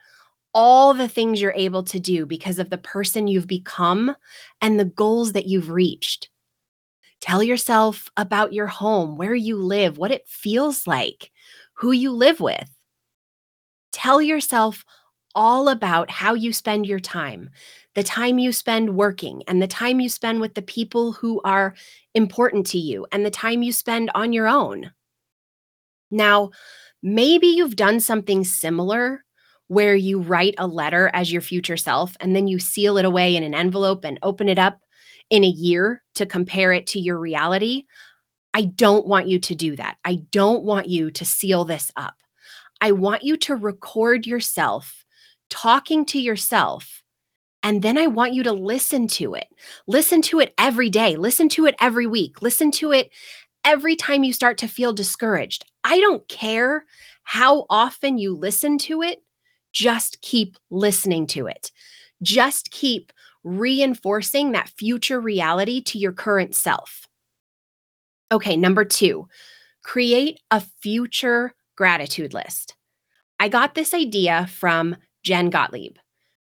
all 0.53 0.93
the 0.93 1.07
things 1.07 1.39
you're 1.39 1.53
able 1.55 1.83
to 1.83 1.99
do 1.99 2.25
because 2.25 2.59
of 2.59 2.69
the 2.69 2.77
person 2.77 3.27
you've 3.27 3.47
become 3.47 4.15
and 4.61 4.79
the 4.79 4.85
goals 4.85 5.33
that 5.33 5.45
you've 5.45 5.69
reached. 5.69 6.29
Tell 7.27 7.43
yourself 7.43 8.09
about 8.15 8.53
your 8.53 8.67
home, 8.67 9.17
where 9.17 9.35
you 9.35 9.57
live, 9.57 9.97
what 9.97 10.11
it 10.11 10.25
feels 10.29 10.87
like, 10.87 11.29
who 11.73 11.91
you 11.91 12.13
live 12.13 12.39
with. 12.39 12.69
Tell 13.91 14.21
yourself 14.21 14.85
all 15.35 15.67
about 15.67 16.09
how 16.09 16.35
you 16.35 16.53
spend 16.53 16.85
your 16.85 17.01
time, 17.01 17.49
the 17.95 18.03
time 18.03 18.39
you 18.39 18.53
spend 18.53 18.95
working, 18.95 19.43
and 19.45 19.61
the 19.61 19.67
time 19.67 19.99
you 19.99 20.07
spend 20.07 20.39
with 20.39 20.53
the 20.53 20.61
people 20.61 21.11
who 21.11 21.41
are 21.41 21.75
important 22.15 22.65
to 22.67 22.77
you, 22.77 23.05
and 23.11 23.25
the 23.25 23.29
time 23.29 23.61
you 23.61 23.73
spend 23.73 24.09
on 24.15 24.31
your 24.31 24.47
own. 24.47 24.89
Now, 26.09 26.51
maybe 27.03 27.47
you've 27.47 27.75
done 27.75 27.99
something 27.99 28.45
similar 28.45 29.25
where 29.67 29.97
you 29.97 30.21
write 30.21 30.55
a 30.59 30.65
letter 30.65 31.11
as 31.13 31.29
your 31.29 31.41
future 31.41 31.75
self 31.75 32.15
and 32.21 32.33
then 32.33 32.47
you 32.47 32.57
seal 32.57 32.97
it 32.97 33.03
away 33.03 33.35
in 33.35 33.43
an 33.43 33.53
envelope 33.53 34.05
and 34.05 34.17
open 34.23 34.47
it 34.47 34.57
up 34.57 34.79
in 35.29 35.43
a 35.43 35.47
year 35.47 36.03
to 36.15 36.25
compare 36.25 36.71
it 36.71 36.87
to 36.87 36.99
your 36.99 37.19
reality. 37.19 37.83
I 38.53 38.63
don't 38.63 39.07
want 39.07 39.27
you 39.27 39.39
to 39.39 39.55
do 39.55 39.75
that. 39.75 39.97
I 40.05 40.23
don't 40.31 40.63
want 40.63 40.87
you 40.87 41.11
to 41.11 41.25
seal 41.25 41.65
this 41.65 41.91
up. 41.95 42.15
I 42.81 42.91
want 42.91 43.23
you 43.23 43.37
to 43.37 43.55
record 43.55 44.25
yourself 44.25 45.05
talking 45.49 46.05
to 46.05 46.19
yourself. 46.19 47.03
And 47.63 47.81
then 47.81 47.97
I 47.97 48.07
want 48.07 48.33
you 48.33 48.43
to 48.43 48.53
listen 48.53 49.07
to 49.09 49.33
it. 49.33 49.47
Listen 49.87 50.21
to 50.23 50.39
it 50.39 50.53
every 50.57 50.89
day. 50.89 51.15
Listen 51.15 51.49
to 51.49 51.65
it 51.65 51.75
every 51.79 52.07
week. 52.07 52.41
Listen 52.41 52.71
to 52.71 52.91
it 52.91 53.11
every 53.65 53.95
time 53.95 54.23
you 54.23 54.31
start 54.31 54.57
to 54.59 54.67
feel 54.67 54.93
discouraged. 54.93 55.65
I 55.83 55.99
don't 55.99 56.27
care 56.27 56.85
how 57.23 57.65
often 57.69 58.17
you 58.17 58.35
listen 58.35 58.77
to 58.79 59.01
it 59.01 59.21
just 59.77 60.19
keep 60.21 60.57
listening 60.71 61.27
to 61.27 61.45
it. 61.45 61.71
Just 62.23 62.71
keep 62.71 63.13
reinforcing 63.43 64.51
that 64.51 64.69
future 64.69 65.19
reality 65.19 65.81
to 65.81 65.97
your 65.97 66.11
current 66.11 66.55
self. 66.55 67.07
Okay, 68.31 68.57
number 68.57 68.83
two, 68.83 69.27
create 69.83 70.39
a 70.51 70.59
future 70.59 71.53
gratitude 71.75 72.33
list. 72.33 72.75
I 73.39 73.47
got 73.47 73.75
this 73.75 73.93
idea 73.93 74.47
from 74.47 74.97
Jen 75.23 75.49
Gottlieb. 75.49 75.97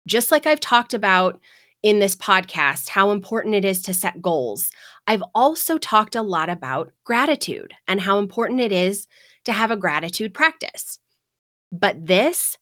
Just 0.06 0.30
like 0.30 0.46
I've 0.46 0.60
talked 0.60 0.94
about 0.94 1.40
in 1.82 1.98
this 1.98 2.14
podcast, 2.14 2.88
how 2.88 3.10
important 3.10 3.54
it 3.54 3.64
is 3.64 3.82
to 3.82 3.94
set 3.94 4.22
goals, 4.22 4.70
I've 5.06 5.22
also 5.34 5.78
talked 5.78 6.14
a 6.14 6.22
lot 6.22 6.48
about 6.48 6.92
gratitude 7.04 7.74
and 7.88 8.00
how 8.00 8.18
important 8.18 8.60
it 8.60 8.72
is 8.72 9.08
to 9.44 9.52
have 9.52 9.70
a 9.70 9.76
gratitude 9.76 10.32
practice. 10.32 10.98
But 11.72 12.06
this 12.06 12.56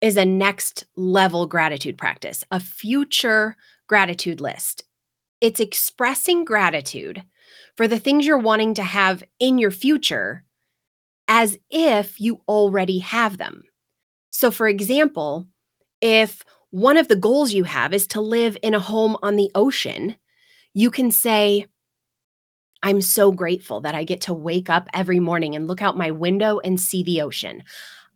is 0.00 0.16
a 0.16 0.24
next 0.24 0.84
level 0.96 1.46
gratitude 1.46 1.96
practice, 1.96 2.44
a 2.50 2.60
future 2.60 3.56
gratitude 3.86 4.40
list. 4.40 4.84
It's 5.40 5.60
expressing 5.60 6.44
gratitude 6.44 7.22
for 7.76 7.86
the 7.86 7.98
things 7.98 8.26
you're 8.26 8.38
wanting 8.38 8.74
to 8.74 8.82
have 8.82 9.22
in 9.38 9.58
your 9.58 9.70
future 9.70 10.44
as 11.28 11.58
if 11.70 12.20
you 12.20 12.40
already 12.48 12.98
have 12.98 13.38
them. 13.38 13.62
So, 14.30 14.50
for 14.50 14.68
example, 14.68 15.46
if 16.00 16.44
one 16.70 16.96
of 16.96 17.08
the 17.08 17.16
goals 17.16 17.52
you 17.52 17.64
have 17.64 17.92
is 17.92 18.06
to 18.08 18.20
live 18.20 18.56
in 18.62 18.74
a 18.74 18.80
home 18.80 19.16
on 19.22 19.36
the 19.36 19.50
ocean, 19.54 20.16
you 20.74 20.90
can 20.90 21.10
say, 21.10 21.66
I'm 22.82 23.00
so 23.00 23.32
grateful 23.32 23.80
that 23.80 23.94
I 23.94 24.04
get 24.04 24.20
to 24.22 24.34
wake 24.34 24.68
up 24.68 24.88
every 24.92 25.18
morning 25.18 25.56
and 25.56 25.66
look 25.66 25.82
out 25.82 25.96
my 25.96 26.10
window 26.10 26.60
and 26.60 26.80
see 26.80 27.02
the 27.02 27.22
ocean. 27.22 27.62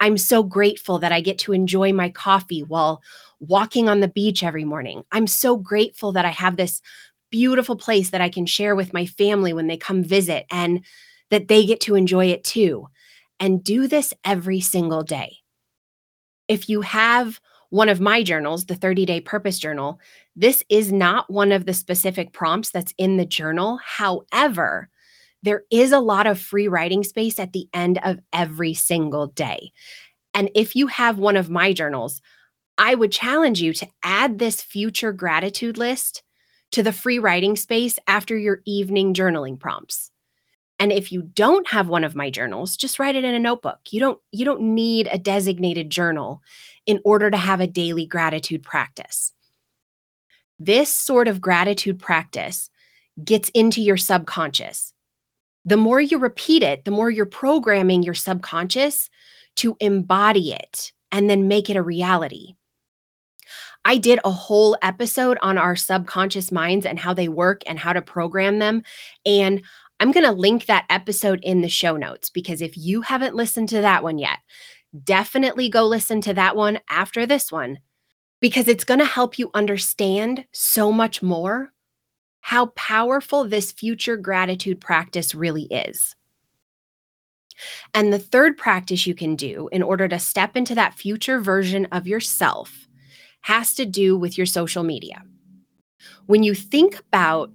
I'm 0.00 0.16
so 0.16 0.42
grateful 0.42 0.98
that 0.98 1.12
I 1.12 1.20
get 1.20 1.38
to 1.40 1.52
enjoy 1.52 1.92
my 1.92 2.08
coffee 2.08 2.62
while 2.62 3.02
walking 3.38 3.88
on 3.88 4.00
the 4.00 4.08
beach 4.08 4.42
every 4.42 4.64
morning. 4.64 5.02
I'm 5.12 5.26
so 5.26 5.56
grateful 5.56 6.12
that 6.12 6.24
I 6.24 6.30
have 6.30 6.56
this 6.56 6.80
beautiful 7.30 7.76
place 7.76 8.10
that 8.10 8.20
I 8.20 8.28
can 8.28 8.46
share 8.46 8.74
with 8.74 8.92
my 8.92 9.06
family 9.06 9.52
when 9.52 9.66
they 9.66 9.76
come 9.76 10.02
visit 10.02 10.46
and 10.50 10.84
that 11.30 11.48
they 11.48 11.64
get 11.64 11.80
to 11.82 11.94
enjoy 11.94 12.26
it 12.26 12.42
too. 12.42 12.88
And 13.38 13.64
do 13.64 13.86
this 13.86 14.12
every 14.24 14.60
single 14.60 15.02
day. 15.02 15.38
If 16.48 16.68
you 16.68 16.82
have 16.82 17.40
one 17.70 17.88
of 17.88 18.00
my 18.00 18.22
journals, 18.22 18.66
the 18.66 18.74
30 18.74 19.06
day 19.06 19.20
purpose 19.20 19.58
journal, 19.58 20.00
this 20.36 20.62
is 20.68 20.92
not 20.92 21.30
one 21.30 21.52
of 21.52 21.64
the 21.64 21.72
specific 21.72 22.32
prompts 22.32 22.70
that's 22.70 22.92
in 22.98 23.16
the 23.16 23.24
journal. 23.24 23.78
However, 23.82 24.90
there 25.42 25.64
is 25.70 25.92
a 25.92 26.00
lot 26.00 26.26
of 26.26 26.38
free 26.38 26.68
writing 26.68 27.02
space 27.02 27.38
at 27.38 27.52
the 27.52 27.68
end 27.72 27.98
of 28.02 28.18
every 28.32 28.74
single 28.74 29.28
day. 29.28 29.72
And 30.34 30.50
if 30.54 30.76
you 30.76 30.86
have 30.88 31.18
one 31.18 31.36
of 31.36 31.50
my 31.50 31.72
journals, 31.72 32.20
I 32.78 32.94
would 32.94 33.12
challenge 33.12 33.60
you 33.60 33.72
to 33.74 33.88
add 34.02 34.38
this 34.38 34.62
future 34.62 35.12
gratitude 35.12 35.76
list 35.76 36.22
to 36.72 36.82
the 36.82 36.92
free 36.92 37.18
writing 37.18 37.56
space 37.56 37.98
after 38.06 38.36
your 38.36 38.60
evening 38.64 39.12
journaling 39.12 39.58
prompts. 39.58 40.10
And 40.78 40.92
if 40.92 41.12
you 41.12 41.22
don't 41.22 41.68
have 41.68 41.88
one 41.88 42.04
of 42.04 42.14
my 42.14 42.30
journals, 42.30 42.76
just 42.76 42.98
write 42.98 43.16
it 43.16 43.24
in 43.24 43.34
a 43.34 43.38
notebook. 43.38 43.80
You 43.90 44.00
don't 44.00 44.18
you 44.32 44.46
don't 44.46 44.74
need 44.74 45.08
a 45.12 45.18
designated 45.18 45.90
journal 45.90 46.42
in 46.86 47.00
order 47.04 47.30
to 47.30 47.36
have 47.36 47.60
a 47.60 47.66
daily 47.66 48.06
gratitude 48.06 48.62
practice. 48.62 49.32
This 50.58 50.94
sort 50.94 51.28
of 51.28 51.40
gratitude 51.40 51.98
practice 51.98 52.70
gets 53.22 53.50
into 53.50 53.82
your 53.82 53.98
subconscious 53.98 54.94
the 55.64 55.76
more 55.76 56.00
you 56.00 56.18
repeat 56.18 56.62
it, 56.62 56.84
the 56.84 56.90
more 56.90 57.10
you're 57.10 57.26
programming 57.26 58.02
your 58.02 58.14
subconscious 58.14 59.10
to 59.56 59.76
embody 59.80 60.52
it 60.52 60.92
and 61.12 61.28
then 61.28 61.48
make 61.48 61.68
it 61.68 61.76
a 61.76 61.82
reality. 61.82 62.54
I 63.84 63.96
did 63.96 64.20
a 64.24 64.30
whole 64.30 64.76
episode 64.82 65.38
on 65.42 65.58
our 65.58 65.74
subconscious 65.74 66.52
minds 66.52 66.84
and 66.84 66.98
how 66.98 67.14
they 67.14 67.28
work 67.28 67.62
and 67.66 67.78
how 67.78 67.92
to 67.92 68.02
program 68.02 68.58
them. 68.58 68.82
And 69.24 69.62
I'm 69.98 70.12
going 70.12 70.26
to 70.26 70.32
link 70.32 70.66
that 70.66 70.86
episode 70.90 71.40
in 71.42 71.62
the 71.62 71.68
show 71.68 71.96
notes 71.96 72.30
because 72.30 72.62
if 72.62 72.76
you 72.76 73.02
haven't 73.02 73.34
listened 73.34 73.68
to 73.70 73.80
that 73.80 74.02
one 74.02 74.18
yet, 74.18 74.38
definitely 75.04 75.68
go 75.68 75.86
listen 75.86 76.20
to 76.22 76.34
that 76.34 76.56
one 76.56 76.78
after 76.88 77.26
this 77.26 77.50
one 77.50 77.78
because 78.40 78.68
it's 78.68 78.84
going 78.84 79.00
to 79.00 79.06
help 79.06 79.38
you 79.38 79.50
understand 79.54 80.44
so 80.52 80.90
much 80.90 81.22
more 81.22 81.72
how 82.40 82.66
powerful 82.66 83.44
this 83.44 83.72
future 83.72 84.16
gratitude 84.16 84.80
practice 84.80 85.34
really 85.34 85.64
is. 85.64 86.16
And 87.94 88.12
the 88.12 88.18
third 88.18 88.56
practice 88.56 89.06
you 89.06 89.14
can 89.14 89.36
do 89.36 89.68
in 89.70 89.82
order 89.82 90.08
to 90.08 90.18
step 90.18 90.56
into 90.56 90.74
that 90.74 90.94
future 90.94 91.40
version 91.40 91.86
of 91.92 92.06
yourself 92.06 92.88
has 93.42 93.74
to 93.74 93.84
do 93.84 94.16
with 94.16 94.36
your 94.38 94.46
social 94.46 94.82
media. 94.82 95.22
When 96.26 96.42
you 96.42 96.54
think 96.54 96.98
about 96.98 97.50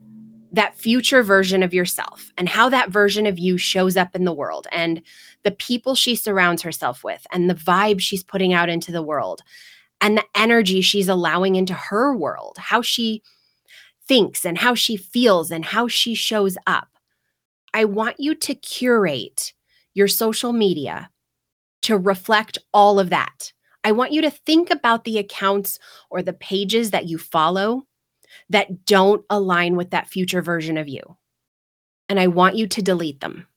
that 0.51 0.77
future 0.77 1.21
version 1.21 1.63
of 1.63 1.73
yourself 1.73 2.31
and 2.37 2.47
how 2.47 2.69
that 2.69 2.89
version 2.89 3.25
of 3.25 3.37
you 3.37 3.57
shows 3.57 3.97
up 3.97 4.15
in 4.15 4.23
the 4.23 4.33
world 4.33 4.67
and 4.71 5.01
the 5.43 5.51
people 5.51 5.95
she 5.95 6.15
surrounds 6.15 6.61
herself 6.61 7.03
with 7.03 7.25
and 7.31 7.49
the 7.49 7.55
vibe 7.55 7.99
she's 7.99 8.23
putting 8.23 8.53
out 8.53 8.69
into 8.69 8.91
the 8.91 9.01
world 9.01 9.41
and 10.01 10.17
the 10.17 10.25
energy 10.33 10.81
she's 10.81 11.09
allowing 11.09 11.55
into 11.55 11.73
her 11.73 12.15
world, 12.15 12.57
how 12.57 12.81
she 12.81 13.21
thinks 14.07 14.45
and 14.45 14.57
how 14.57 14.75
she 14.75 14.97
feels 14.97 15.51
and 15.51 15.65
how 15.65 15.87
she 15.87 16.15
shows 16.15 16.57
up. 16.67 16.89
I 17.73 17.85
want 17.85 18.19
you 18.19 18.35
to 18.35 18.55
curate 18.55 19.53
your 19.93 20.07
social 20.07 20.53
media 20.53 21.09
to 21.83 21.97
reflect 21.97 22.57
all 22.73 22.99
of 22.99 23.09
that. 23.09 23.51
I 23.83 23.91
want 23.91 24.11
you 24.11 24.21
to 24.21 24.31
think 24.31 24.71
about 24.71 25.03
the 25.03 25.19
accounts 25.19 25.77
or 26.09 26.21
the 26.21 26.33
pages 26.33 26.91
that 26.91 27.05
you 27.05 27.17
follow 27.17 27.85
that 28.49 28.85
don't 28.85 29.23
align 29.29 29.75
with 29.75 29.91
that 29.91 30.07
future 30.07 30.41
version 30.41 30.77
of 30.77 30.87
you. 30.87 31.17
And 32.09 32.19
I 32.19 32.27
want 32.27 32.55
you 32.55 32.67
to 32.67 32.81
delete 32.81 33.21
them. 33.21 33.47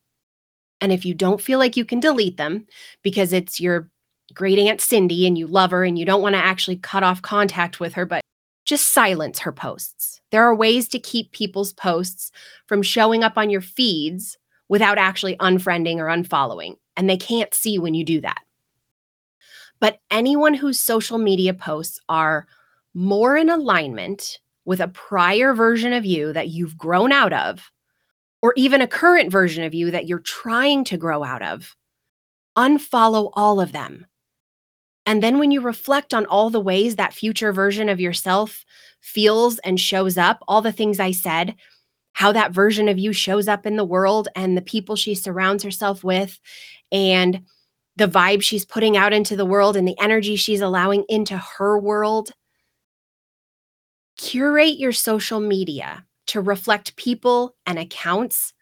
And 0.81 0.93
if 0.93 1.05
you 1.05 1.15
don't 1.15 1.41
feel 1.41 1.59
like 1.59 1.77
you 1.77 1.85
can 1.85 2.01
delete 2.01 2.37
them 2.37 2.67
because 3.03 3.33
it's 3.33 3.61
your 3.61 3.91
great 4.35 4.59
Aunt 4.59 4.81
Cindy 4.81 5.27
and 5.27 5.37
you 5.37 5.47
love 5.47 5.71
her 5.71 5.85
and 5.85 5.99
you 5.99 6.05
don't 6.05 6.23
want 6.23 6.35
to 6.35 6.45
actually 6.45 6.77
cut 6.77 7.03
off 7.03 7.23
contact 7.23 7.81
with 7.81 7.95
her, 7.95 8.07
but 8.07 8.21
just 8.69 8.93
silence 8.93 9.39
her 9.39 9.51
posts. 9.51 10.21
There 10.31 10.45
are 10.45 10.55
ways 10.55 10.89
to 10.89 10.99
keep 10.99 11.33
people's 11.33 11.73
posts 11.73 12.31
from 12.67 12.83
showing 12.83 13.25
up 13.25 13.39
on 13.39 13.49
your 13.49 13.63
feeds 13.63 14.37
without 14.69 14.99
actually 14.99 15.37
unfriending 15.39 15.97
or 15.97 16.05
unfollowing. 16.05 16.77
And 16.95 17.09
they 17.09 17.17
can't 17.17 17.55
see 17.55 17.79
when 17.79 17.95
you 17.95 18.05
do 18.05 18.21
that. 18.21 18.43
But 19.81 20.01
anyone 20.11 20.53
whose 20.53 20.79
social 20.79 21.17
media 21.17 21.55
posts 21.55 21.99
are 22.11 22.47
more 22.93 23.39
in 23.39 23.49
alignment 23.49 24.39
with 24.67 24.81
a 24.81 24.89
prior 24.89 25.55
version 25.55 25.95
of 25.95 26.05
you 26.05 26.35
that 26.35 26.49
you've 26.49 26.77
grown 26.77 27.11
out 27.11 27.33
of, 27.33 27.71
or 28.43 28.53
even 28.55 28.83
a 28.83 28.87
current 28.87 29.33
version 29.33 29.65
of 29.65 29.73
you 29.73 29.91
that 29.93 30.07
you're 30.07 30.19
trying 30.19 30.85
to 30.85 30.99
grow 30.99 31.25
out 31.25 31.41
of, 31.41 31.75
unfollow 32.55 33.31
all 33.33 33.63
of 33.63 33.73
them. 33.73 34.05
And 35.09 35.23
then 35.23 35.39
when 35.39 35.51
you 35.51 35.63
reflect 35.63 36.13
on 36.13 36.27
all 36.27 36.51
the 36.51 36.61
ways 36.61 36.97
that 36.97 37.15
future 37.15 37.51
version 37.51 37.89
of 37.89 37.99
yourself 37.99 38.63
feels 39.01 39.59
and 39.61 39.81
shows 39.81 40.19
up, 40.19 40.45
all 40.47 40.61
the 40.61 40.71
things 40.71 41.01
I 41.01 41.13
said, 41.13 41.55
how 42.13 42.31
that 42.33 42.53
version 42.53 42.89
of 42.89 42.99
you 42.99 43.15
shows 43.15 43.49
up 43.49 43.65
in 43.65 43.77
the 43.77 43.87
world 43.87 44.29
and 44.37 44.55
the 44.55 44.61
people 44.61 44.97
she 44.97 45.15
surrounds 45.15 45.63
herself 45.63 46.05
with, 46.05 46.39
and 46.93 47.41
the 47.97 48.07
vibe 48.07 48.43
she's 48.43 48.67
putting 48.67 48.99
out 48.99 49.15
into 49.15 49.35
the 49.35 49.47
world 49.47 49.79
and 49.79 49.89
the 49.89 49.99
energy 49.99 50.37
she's 50.37 50.61
allowing 50.61 51.05
into 51.09 51.39
her 51.39 51.79
world 51.79 52.31
curate 54.19 54.79
your 54.79 54.93
social 54.93 55.41
media 55.41 56.05
to 56.27 56.43
reflect 56.43 56.97
people 56.97 57.57
and 57.65 57.79
accounts 57.79 58.53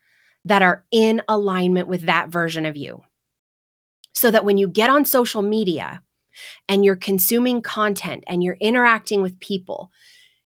that 0.44 0.62
are 0.62 0.84
in 0.92 1.22
alignment 1.26 1.88
with 1.88 2.02
that 2.02 2.28
version 2.28 2.64
of 2.64 2.76
you. 2.76 3.02
So 4.12 4.30
that 4.30 4.44
when 4.44 4.58
you 4.58 4.68
get 4.68 4.90
on 4.90 5.04
social 5.04 5.42
media 5.42 6.02
and 6.68 6.84
you're 6.84 6.96
consuming 6.96 7.62
content 7.62 8.24
and 8.26 8.42
you're 8.42 8.58
interacting 8.60 9.22
with 9.22 9.38
people, 9.40 9.90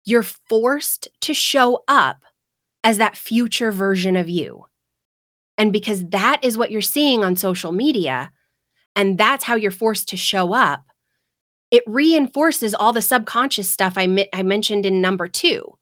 you're 0.06 0.24
forced 0.24 1.08
to 1.22 1.34
show 1.34 1.84
up 1.88 2.24
as 2.84 2.98
that 2.98 3.18
future 3.18 3.72
version 3.72 4.16
of 4.16 4.30
you. 4.30 4.66
And 5.58 5.74
because 5.74 6.06
that 6.10 6.40
is 6.44 6.58
what 6.58 6.72
you're 6.72 6.82
seeing 6.82 7.24
on 7.24 7.36
social 7.36 7.72
media, 7.72 8.32
and 8.96 9.18
that's 9.18 9.44
how 9.44 9.56
you're 9.56 9.72
forced 9.72 10.08
to 10.10 10.18
show 10.18 10.54
up, 10.54 10.84
it 11.72 11.84
reinforces 11.86 12.74
all 12.74 12.94
the 12.94 13.02
subconscious 13.02 13.70
stuff 13.70 13.94
I, 13.98 14.08
mi- 14.08 14.30
I 14.34 14.44
mentioned 14.44 14.86
in 14.86 15.02
number 15.02 15.28
two. 15.28 15.78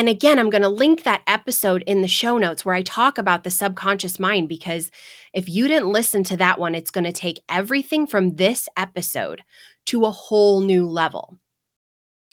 And 0.00 0.08
again, 0.08 0.38
I'm 0.38 0.48
going 0.48 0.62
to 0.62 0.68
link 0.70 1.02
that 1.02 1.20
episode 1.26 1.84
in 1.86 2.00
the 2.00 2.08
show 2.08 2.38
notes 2.38 2.64
where 2.64 2.74
I 2.74 2.80
talk 2.80 3.18
about 3.18 3.44
the 3.44 3.50
subconscious 3.50 4.18
mind 4.18 4.48
because 4.48 4.90
if 5.34 5.46
you 5.46 5.68
didn't 5.68 5.92
listen 5.92 6.24
to 6.24 6.38
that 6.38 6.58
one, 6.58 6.74
it's 6.74 6.90
going 6.90 7.04
to 7.04 7.12
take 7.12 7.42
everything 7.50 8.06
from 8.06 8.36
this 8.36 8.66
episode 8.78 9.42
to 9.88 10.06
a 10.06 10.10
whole 10.10 10.62
new 10.62 10.86
level. 10.86 11.36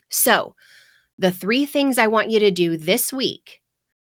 So, 0.10 0.56
the 1.18 1.30
three 1.30 1.66
things 1.66 1.98
I 1.98 2.08
want 2.08 2.30
you 2.30 2.40
to 2.40 2.52
do 2.52 2.78
this 2.78 3.12
week 3.12 3.60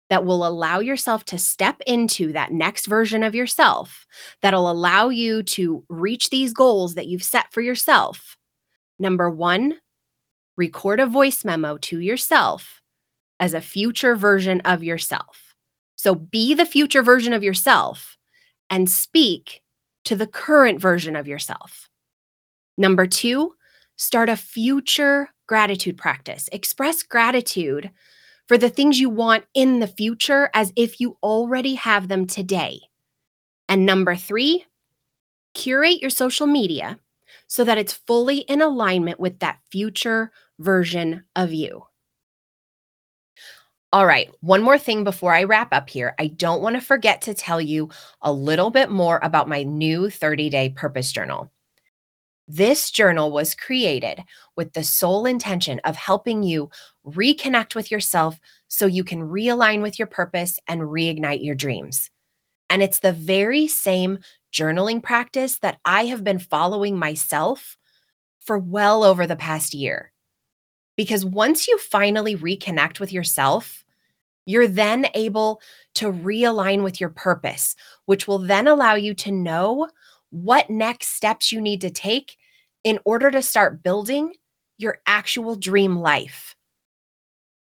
that 0.08 0.24
will 0.24 0.46
allow 0.46 0.78
yourself 0.78 1.24
to 1.24 1.36
step 1.36 1.80
into 1.84 2.32
that 2.34 2.52
next 2.52 2.86
version 2.86 3.24
of 3.24 3.34
yourself, 3.34 4.06
that'll 4.40 4.70
allow 4.70 5.08
you 5.08 5.42
to 5.42 5.82
reach 5.88 6.30
these 6.30 6.52
goals 6.52 6.94
that 6.94 7.08
you've 7.08 7.24
set 7.24 7.52
for 7.52 7.60
yourself. 7.60 8.36
Number 9.00 9.28
one, 9.28 9.78
record 10.56 11.00
a 11.00 11.06
voice 11.06 11.44
memo 11.44 11.76
to 11.78 11.98
yourself 11.98 12.77
as 13.40 13.54
a 13.54 13.60
future 13.60 14.16
version 14.16 14.60
of 14.62 14.82
yourself. 14.82 15.54
So 15.96 16.14
be 16.14 16.54
the 16.54 16.66
future 16.66 17.02
version 17.02 17.32
of 17.32 17.42
yourself 17.42 18.16
and 18.70 18.88
speak 18.88 19.62
to 20.04 20.14
the 20.16 20.26
current 20.26 20.80
version 20.80 21.16
of 21.16 21.26
yourself. 21.26 21.88
Number 22.76 23.06
two, 23.06 23.54
start 23.96 24.28
a 24.28 24.36
future 24.36 25.30
gratitude 25.46 25.96
practice. 25.96 26.48
Express 26.52 27.02
gratitude 27.02 27.90
for 28.46 28.56
the 28.56 28.70
things 28.70 29.00
you 29.00 29.10
want 29.10 29.44
in 29.54 29.80
the 29.80 29.86
future 29.86 30.50
as 30.54 30.72
if 30.76 31.00
you 31.00 31.18
already 31.22 31.74
have 31.74 32.08
them 32.08 32.26
today. 32.26 32.80
And 33.68 33.84
number 33.84 34.14
three, 34.14 34.64
curate 35.54 36.00
your 36.00 36.10
social 36.10 36.46
media 36.46 36.98
so 37.46 37.64
that 37.64 37.78
it's 37.78 37.92
fully 37.92 38.38
in 38.38 38.62
alignment 38.62 39.18
with 39.18 39.40
that 39.40 39.58
future 39.70 40.30
version 40.58 41.24
of 41.34 41.52
you. 41.52 41.87
All 43.90 44.04
right, 44.04 44.30
one 44.40 44.62
more 44.62 44.78
thing 44.78 45.02
before 45.02 45.34
I 45.34 45.44
wrap 45.44 45.72
up 45.72 45.88
here. 45.88 46.14
I 46.18 46.26
don't 46.26 46.60
want 46.60 46.76
to 46.76 46.80
forget 46.80 47.22
to 47.22 47.32
tell 47.34 47.60
you 47.60 47.88
a 48.20 48.30
little 48.30 48.70
bit 48.70 48.90
more 48.90 49.18
about 49.22 49.48
my 49.48 49.62
new 49.62 50.10
30 50.10 50.50
day 50.50 50.68
purpose 50.68 51.10
journal. 51.10 51.50
This 52.46 52.90
journal 52.90 53.30
was 53.30 53.54
created 53.54 54.22
with 54.56 54.72
the 54.72 54.84
sole 54.84 55.26
intention 55.26 55.80
of 55.84 55.96
helping 55.96 56.42
you 56.42 56.70
reconnect 57.06 57.74
with 57.74 57.90
yourself 57.90 58.38
so 58.68 58.86
you 58.86 59.04
can 59.04 59.20
realign 59.20 59.82
with 59.82 59.98
your 59.98 60.08
purpose 60.08 60.58
and 60.66 60.82
reignite 60.82 61.44
your 61.44 61.54
dreams. 61.54 62.10
And 62.70 62.82
it's 62.82 63.00
the 63.00 63.12
very 63.12 63.68
same 63.68 64.18
journaling 64.52 65.02
practice 65.02 65.58
that 65.60 65.78
I 65.84 66.06
have 66.06 66.24
been 66.24 66.38
following 66.38 66.98
myself 66.98 67.76
for 68.40 68.58
well 68.58 69.04
over 69.04 69.26
the 69.26 69.36
past 69.36 69.74
year. 69.74 70.12
Because 70.98 71.24
once 71.24 71.68
you 71.68 71.78
finally 71.78 72.36
reconnect 72.36 72.98
with 72.98 73.12
yourself, 73.12 73.84
you're 74.46 74.66
then 74.66 75.06
able 75.14 75.60
to 75.94 76.12
realign 76.12 76.82
with 76.82 77.00
your 77.00 77.10
purpose, 77.10 77.76
which 78.06 78.26
will 78.26 78.40
then 78.40 78.66
allow 78.66 78.96
you 78.96 79.14
to 79.14 79.30
know 79.30 79.88
what 80.30 80.68
next 80.68 81.14
steps 81.14 81.52
you 81.52 81.60
need 81.60 81.80
to 81.82 81.90
take 81.90 82.36
in 82.82 82.98
order 83.04 83.30
to 83.30 83.42
start 83.42 83.82
building 83.82 84.34
your 84.76 84.98
actual 85.06 85.54
dream 85.54 85.96
life. 85.96 86.56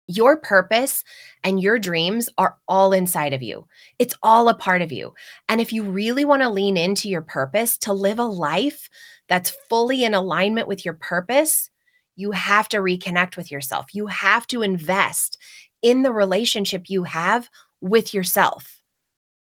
Your 0.08 0.36
purpose 0.36 1.06
and 1.46 1.62
your 1.62 1.80
dreams 1.80 2.28
are 2.38 2.58
all 2.68 2.92
inside 2.92 3.32
of 3.32 3.42
you. 3.42 3.66
It's 4.00 4.16
all 4.22 4.50
a 4.50 4.54
part 4.54 4.82
of 4.82 4.92
you. 4.92 5.14
And 5.48 5.62
if 5.62 5.72
you 5.72 5.84
really 5.84 6.26
want 6.26 6.42
to 6.42 6.50
lean 6.50 6.76
into 6.76 7.08
your 7.08 7.22
purpose 7.22 7.78
to 7.80 7.94
live 7.94 8.20
a 8.20 8.26
life 8.26 8.90
that's 9.30 9.56
fully 9.70 10.04
in 10.04 10.14
alignment 10.14 10.68
with 10.68 10.84
your 10.84 10.96
purpose, 10.96 11.70
you 12.16 12.32
have 12.32 12.70
to 12.70 12.78
reconnect 12.78 13.38
with 13.38 13.52
yourself. 13.52 13.88
You 13.94 14.08
have 14.08 14.48
to 14.48 14.62
invest 14.62 15.38
in 15.82 16.04
the 16.04 16.12
relationship 16.12 16.90
you 16.90 17.04
have 17.04 17.50
with 17.82 18.14
yourself. 18.14 18.80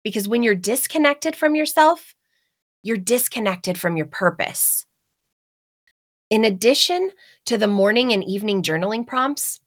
Because 0.03 0.27
when 0.27 0.43
you're 0.43 0.55
disconnected 0.55 1.35
from 1.35 1.55
yourself, 1.55 2.15
you're 2.81 2.97
disconnected 2.97 3.79
from 3.79 3.95
your 3.95 4.05
purpose. 4.05 4.85
In 6.29 6.43
addition 6.43 7.11
to 7.45 7.57
the 7.57 7.67
morning 7.67 8.11
and 8.11 8.23
evening 8.23 8.63
journaling 8.63 9.05
prompts, 9.05 9.59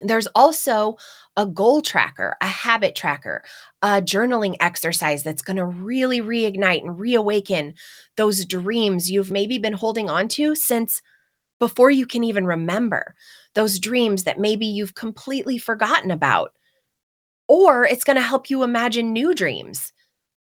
there's 0.00 0.28
also 0.28 0.96
a 1.36 1.46
goal 1.46 1.82
tracker, 1.82 2.36
a 2.40 2.46
habit 2.46 2.94
tracker, 2.94 3.42
a 3.82 4.00
journaling 4.00 4.54
exercise 4.60 5.22
that's 5.22 5.42
going 5.42 5.56
to 5.56 5.64
really 5.64 6.20
reignite 6.20 6.82
and 6.82 6.98
reawaken 6.98 7.74
those 8.16 8.44
dreams 8.44 9.10
you've 9.10 9.30
maybe 9.30 9.58
been 9.58 9.72
holding 9.72 10.08
on 10.08 10.28
to 10.28 10.54
since 10.54 11.02
before 11.58 11.90
you 11.90 12.06
can 12.06 12.24
even 12.24 12.46
remember 12.46 13.14
those 13.54 13.78
dreams 13.78 14.24
that 14.24 14.38
maybe 14.38 14.66
you've 14.66 14.94
completely 14.94 15.58
forgotten 15.58 16.10
about. 16.10 16.52
Or 17.48 17.84
it's 17.84 18.04
going 18.04 18.16
to 18.16 18.22
help 18.22 18.50
you 18.50 18.62
imagine 18.62 19.12
new 19.12 19.34
dreams. 19.34 19.92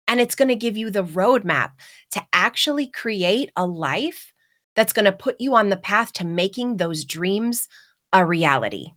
And 0.08 0.20
it's 0.20 0.36
going 0.36 0.50
to 0.50 0.56
give 0.56 0.76
you 0.76 0.90
the 0.90 1.04
roadmap 1.04 1.72
to 2.12 2.22
actually 2.34 2.88
create 2.88 3.52
a 3.56 3.66
life 3.66 4.34
that's 4.76 4.94
going 4.94 5.06
to 5.06 5.12
put 5.12 5.40
you 5.40 5.56
on 5.56 5.70
the 5.70 5.78
path 5.78 6.14
to 6.14 6.26
making 6.26 6.78
those 6.78 7.06
dreams 7.06 7.68
a 8.14 8.26
reality. 8.26 8.92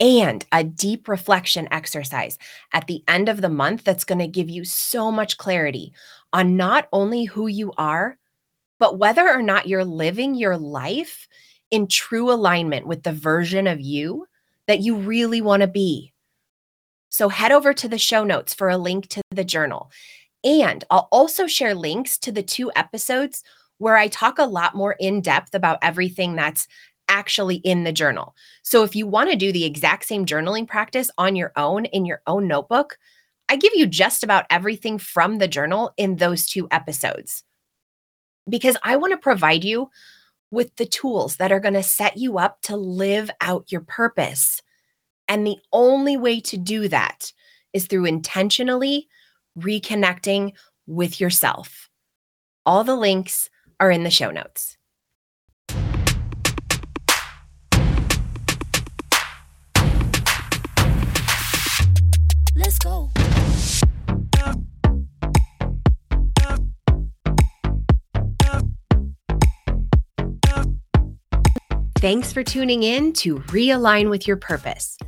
And 0.00 0.44
a 0.50 0.64
deep 0.64 1.08
reflection 1.08 1.68
exercise 1.70 2.36
at 2.72 2.86
the 2.88 3.04
end 3.06 3.28
of 3.28 3.40
the 3.40 3.48
month 3.48 3.84
that's 3.84 4.04
going 4.04 4.18
to 4.18 4.26
give 4.26 4.50
you 4.50 4.64
so 4.64 5.10
much 5.12 5.36
clarity 5.36 5.92
on 6.32 6.56
not 6.56 6.88
only 6.92 7.24
who 7.24 7.46
you 7.46 7.72
are, 7.78 8.18
but 8.84 8.98
whether 8.98 9.26
or 9.26 9.40
not 9.40 9.66
you're 9.66 9.82
living 9.82 10.34
your 10.34 10.58
life 10.58 11.26
in 11.70 11.86
true 11.86 12.30
alignment 12.30 12.86
with 12.86 13.02
the 13.02 13.14
version 13.14 13.66
of 13.66 13.80
you 13.80 14.26
that 14.66 14.80
you 14.80 14.94
really 14.94 15.40
want 15.40 15.62
to 15.62 15.66
be. 15.66 16.12
So 17.08 17.30
head 17.30 17.50
over 17.50 17.72
to 17.72 17.88
the 17.88 17.96
show 17.96 18.24
notes 18.24 18.52
for 18.52 18.68
a 18.68 18.76
link 18.76 19.08
to 19.08 19.22
the 19.30 19.42
journal. 19.42 19.90
And 20.44 20.84
I'll 20.90 21.08
also 21.10 21.46
share 21.46 21.74
links 21.74 22.18
to 22.18 22.30
the 22.30 22.42
two 22.42 22.70
episodes 22.76 23.42
where 23.78 23.96
I 23.96 24.08
talk 24.08 24.38
a 24.38 24.44
lot 24.44 24.74
more 24.74 24.96
in 25.00 25.22
depth 25.22 25.54
about 25.54 25.78
everything 25.80 26.36
that's 26.36 26.68
actually 27.08 27.56
in 27.64 27.84
the 27.84 27.92
journal. 27.92 28.34
So 28.64 28.84
if 28.84 28.94
you 28.94 29.06
want 29.06 29.30
to 29.30 29.36
do 29.36 29.50
the 29.50 29.64
exact 29.64 30.04
same 30.04 30.26
journaling 30.26 30.68
practice 30.68 31.10
on 31.16 31.36
your 31.36 31.52
own 31.56 31.86
in 31.86 32.04
your 32.04 32.20
own 32.26 32.46
notebook, 32.48 32.98
I 33.48 33.56
give 33.56 33.72
you 33.74 33.86
just 33.86 34.22
about 34.22 34.44
everything 34.50 34.98
from 34.98 35.38
the 35.38 35.48
journal 35.48 35.94
in 35.96 36.16
those 36.16 36.44
two 36.44 36.68
episodes 36.70 37.44
because 38.48 38.76
I 38.82 38.96
want 38.96 39.12
to 39.12 39.18
provide 39.18 39.64
you 39.64 39.90
with 40.50 40.76
the 40.76 40.86
tools 40.86 41.36
that 41.36 41.52
are 41.52 41.60
going 41.60 41.74
to 41.74 41.82
set 41.82 42.16
you 42.16 42.38
up 42.38 42.62
to 42.62 42.76
live 42.76 43.30
out 43.40 43.72
your 43.72 43.80
purpose. 43.80 44.62
And 45.28 45.46
the 45.46 45.56
only 45.72 46.16
way 46.16 46.40
to 46.42 46.56
do 46.56 46.88
that 46.88 47.32
is 47.72 47.86
through 47.86 48.04
intentionally 48.04 49.08
reconnecting 49.58 50.52
with 50.86 51.20
yourself. 51.20 51.88
All 52.66 52.84
the 52.84 52.96
links 52.96 53.50
are 53.80 53.90
in 53.90 54.04
the 54.04 54.10
show 54.10 54.30
notes. 54.30 54.76
Let's 62.56 62.78
go. 62.78 63.10
Thanks 72.04 72.34
for 72.34 72.42
tuning 72.42 72.82
in 72.82 73.14
to 73.14 73.36
Realign 73.36 74.10
with 74.10 74.28
Your 74.28 74.36
Purpose. 74.36 74.98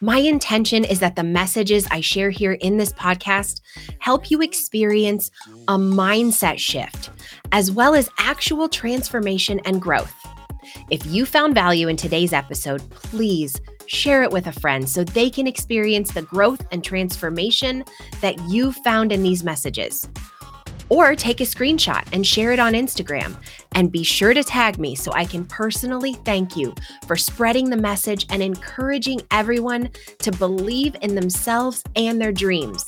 My 0.00 0.16
intention 0.16 0.84
is 0.84 0.98
that 0.98 1.14
the 1.14 1.22
messages 1.22 1.86
I 1.92 2.00
share 2.00 2.28
here 2.28 2.54
in 2.54 2.76
this 2.76 2.92
podcast 2.92 3.60
help 4.00 4.32
you 4.32 4.42
experience 4.42 5.30
a 5.68 5.78
mindset 5.78 6.58
shift, 6.58 7.10
as 7.52 7.70
well 7.70 7.94
as 7.94 8.10
actual 8.18 8.68
transformation 8.68 9.60
and 9.64 9.80
growth. 9.80 10.12
If 10.90 11.06
you 11.06 11.24
found 11.24 11.54
value 11.54 11.86
in 11.86 11.96
today's 11.96 12.32
episode, 12.32 12.82
please 12.90 13.60
share 13.86 14.24
it 14.24 14.32
with 14.32 14.48
a 14.48 14.52
friend 14.52 14.88
so 14.88 15.04
they 15.04 15.30
can 15.30 15.46
experience 15.46 16.10
the 16.10 16.22
growth 16.22 16.66
and 16.72 16.82
transformation 16.82 17.84
that 18.22 18.40
you 18.48 18.72
found 18.72 19.12
in 19.12 19.22
these 19.22 19.44
messages. 19.44 20.08
Or 20.94 21.16
take 21.16 21.40
a 21.40 21.44
screenshot 21.44 22.06
and 22.12 22.24
share 22.24 22.52
it 22.52 22.60
on 22.60 22.74
Instagram. 22.74 23.36
And 23.72 23.90
be 23.90 24.04
sure 24.04 24.32
to 24.32 24.44
tag 24.44 24.78
me 24.78 24.94
so 24.94 25.10
I 25.12 25.24
can 25.24 25.44
personally 25.44 26.14
thank 26.24 26.56
you 26.56 26.72
for 27.08 27.16
spreading 27.16 27.68
the 27.68 27.76
message 27.76 28.26
and 28.30 28.40
encouraging 28.40 29.20
everyone 29.32 29.90
to 30.20 30.30
believe 30.30 30.94
in 31.02 31.16
themselves 31.16 31.82
and 31.96 32.20
their 32.20 32.30
dreams. 32.30 32.84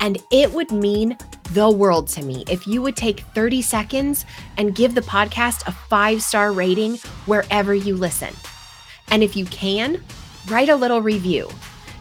And 0.00 0.18
it 0.32 0.52
would 0.52 0.72
mean 0.72 1.16
the 1.52 1.70
world 1.70 2.08
to 2.08 2.24
me 2.24 2.42
if 2.50 2.66
you 2.66 2.82
would 2.82 2.96
take 2.96 3.20
30 3.32 3.62
seconds 3.62 4.26
and 4.56 4.74
give 4.74 4.96
the 4.96 5.02
podcast 5.02 5.68
a 5.68 5.72
five 5.72 6.20
star 6.20 6.50
rating 6.50 6.96
wherever 7.26 7.76
you 7.76 7.94
listen. 7.94 8.34
And 9.12 9.22
if 9.22 9.36
you 9.36 9.44
can, 9.44 10.02
write 10.48 10.68
a 10.68 10.74
little 10.74 11.00
review. 11.00 11.48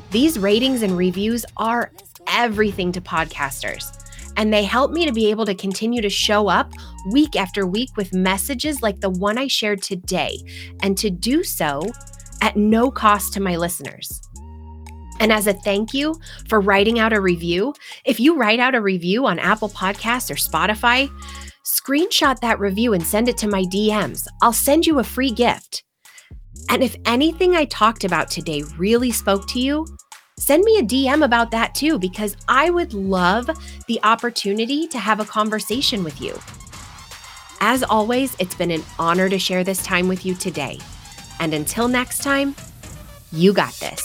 These 0.09 0.39
ratings 0.39 0.81
and 0.81 0.97
reviews 0.97 1.45
are 1.55 1.91
everything 2.25 2.91
to 2.93 2.99
podcasters 3.01 4.06
and 4.37 4.53
they 4.53 4.63
help 4.63 4.91
me 4.91 5.05
to 5.05 5.11
be 5.11 5.29
able 5.29 5.45
to 5.45 5.55
continue 5.55 6.01
to 6.01 6.09
show 6.09 6.47
up 6.47 6.71
week 7.11 7.35
after 7.35 7.67
week 7.67 7.89
with 7.97 8.13
messages 8.13 8.81
like 8.81 9.01
the 9.01 9.09
one 9.09 9.37
I 9.37 9.47
shared 9.47 9.81
today, 9.81 10.39
and 10.81 10.97
to 10.99 11.09
do 11.09 11.43
so 11.43 11.81
at 12.41 12.55
no 12.55 12.89
cost 12.89 13.33
to 13.33 13.41
my 13.41 13.57
listeners. 13.57 14.21
And 15.19 15.31
as 15.31 15.47
a 15.47 15.53
thank 15.53 15.93
you 15.93 16.15
for 16.47 16.61
writing 16.61 16.99
out 16.99 17.11
a 17.11 17.19
review, 17.19 17.73
if 18.05 18.19
you 18.19 18.37
write 18.37 18.59
out 18.59 18.75
a 18.75 18.81
review 18.81 19.25
on 19.25 19.39
Apple 19.39 19.69
Podcasts 19.69 20.29
or 20.29 20.35
Spotify, 20.35 21.09
screenshot 21.65 22.39
that 22.39 22.59
review 22.59 22.93
and 22.93 23.03
send 23.03 23.27
it 23.27 23.37
to 23.39 23.47
my 23.47 23.63
DMs. 23.63 24.27
I'll 24.41 24.53
send 24.53 24.85
you 24.85 24.99
a 24.99 25.03
free 25.03 25.31
gift. 25.31 25.83
And 26.69 26.83
if 26.83 26.95
anything 27.05 27.55
I 27.55 27.65
talked 27.65 28.03
about 28.03 28.29
today 28.29 28.63
really 28.77 29.11
spoke 29.11 29.47
to 29.49 29.59
you, 29.59 29.85
send 30.37 30.63
me 30.63 30.77
a 30.77 30.83
DM 30.83 31.23
about 31.23 31.51
that 31.51 31.75
too, 31.75 31.99
because 31.99 32.37
I 32.47 32.69
would 32.69 32.93
love 32.93 33.49
the 33.87 33.99
opportunity 34.03 34.87
to 34.87 34.99
have 34.99 35.19
a 35.19 35.25
conversation 35.25 36.03
with 36.03 36.21
you. 36.21 36.39
As 37.59 37.83
always, 37.83 38.35
it's 38.39 38.55
been 38.55 38.71
an 38.71 38.83
honor 38.99 39.29
to 39.29 39.39
share 39.39 39.63
this 39.63 39.81
time 39.83 40.07
with 40.07 40.25
you 40.25 40.35
today. 40.35 40.79
And 41.39 41.53
until 41.53 41.87
next 41.87 42.23
time, 42.23 42.55
you 43.31 43.51
got 43.51 43.73
this. 43.73 44.01